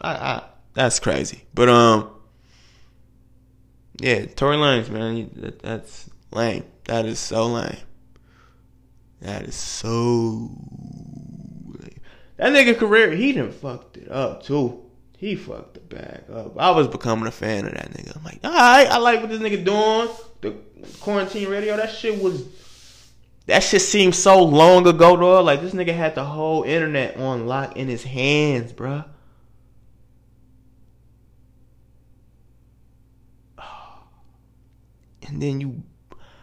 I, 0.00 0.10
I 0.10 0.44
that's 0.74 0.98
crazy. 1.00 1.44
But 1.54 1.68
um, 1.68 2.10
yeah, 4.00 4.26
Tory 4.26 4.56
Lanez, 4.56 4.88
man, 4.88 5.30
that, 5.36 5.60
that's 5.60 6.08
lame. 6.30 6.64
That 6.84 7.06
is 7.06 7.18
so 7.18 7.46
lame. 7.46 7.76
That 9.20 9.42
is 9.42 9.54
so 9.54 9.90
lame. 11.66 12.00
That 12.36 12.52
nigga 12.52 12.76
career, 12.76 13.12
he 13.12 13.32
done 13.32 13.52
fucked 13.52 13.96
it 13.96 14.10
up 14.10 14.42
too. 14.42 14.82
He 15.16 15.36
fucked 15.36 15.74
the 15.74 15.80
bag 15.80 16.24
up. 16.32 16.58
I 16.58 16.72
was 16.72 16.88
becoming 16.88 17.28
a 17.28 17.30
fan 17.30 17.66
of 17.66 17.74
that 17.74 17.92
nigga. 17.92 18.16
I'm 18.16 18.24
like, 18.24 18.44
alright, 18.44 18.88
I 18.88 18.98
like 18.98 19.20
what 19.20 19.30
this 19.30 19.40
nigga 19.40 19.64
doing. 19.64 20.08
The 20.40 20.56
quarantine 21.00 21.48
radio, 21.48 21.76
that 21.76 21.90
shit 21.90 22.20
was 22.20 22.44
that 23.46 23.62
shit 23.62 23.82
seemed 23.82 24.14
so 24.14 24.42
long 24.42 24.86
ago, 24.86 25.16
though. 25.16 25.42
Like 25.42 25.60
this 25.60 25.74
nigga 25.74 25.94
had 25.94 26.14
the 26.14 26.24
whole 26.24 26.62
internet 26.62 27.16
on 27.16 27.46
lock 27.46 27.76
in 27.76 27.88
his 27.88 28.04
hands, 28.04 28.72
bruh. 28.72 29.04
And 35.26 35.40
then 35.40 35.60
you 35.60 35.82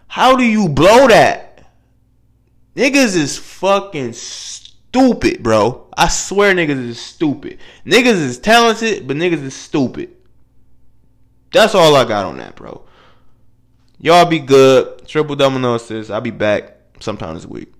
how 0.09 0.35
do 0.35 0.43
you 0.43 0.67
blow 0.67 1.07
that? 1.07 1.65
Niggas 2.75 3.15
is 3.15 3.37
fucking 3.37 4.13
stupid, 4.13 5.43
bro. 5.43 5.87
I 5.95 6.07
swear 6.07 6.53
niggas 6.55 6.83
is 6.83 6.99
stupid. 6.99 7.59
Niggas 7.85 8.07
is 8.07 8.39
talented, 8.39 9.07
but 9.07 9.17
niggas 9.17 9.43
is 9.43 9.55
stupid. 9.55 10.15
That's 11.53 11.75
all 11.75 11.95
I 11.95 12.05
got 12.05 12.25
on 12.25 12.37
that, 12.37 12.55
bro. 12.55 12.85
Y'all 13.99 14.25
be 14.25 14.39
good. 14.39 15.07
Triple 15.07 15.35
dominosis. 15.35 16.09
I'll 16.09 16.21
be 16.21 16.31
back. 16.31 16.75
sometimes 16.99 17.45
a 17.45 17.47
week. 17.47 17.71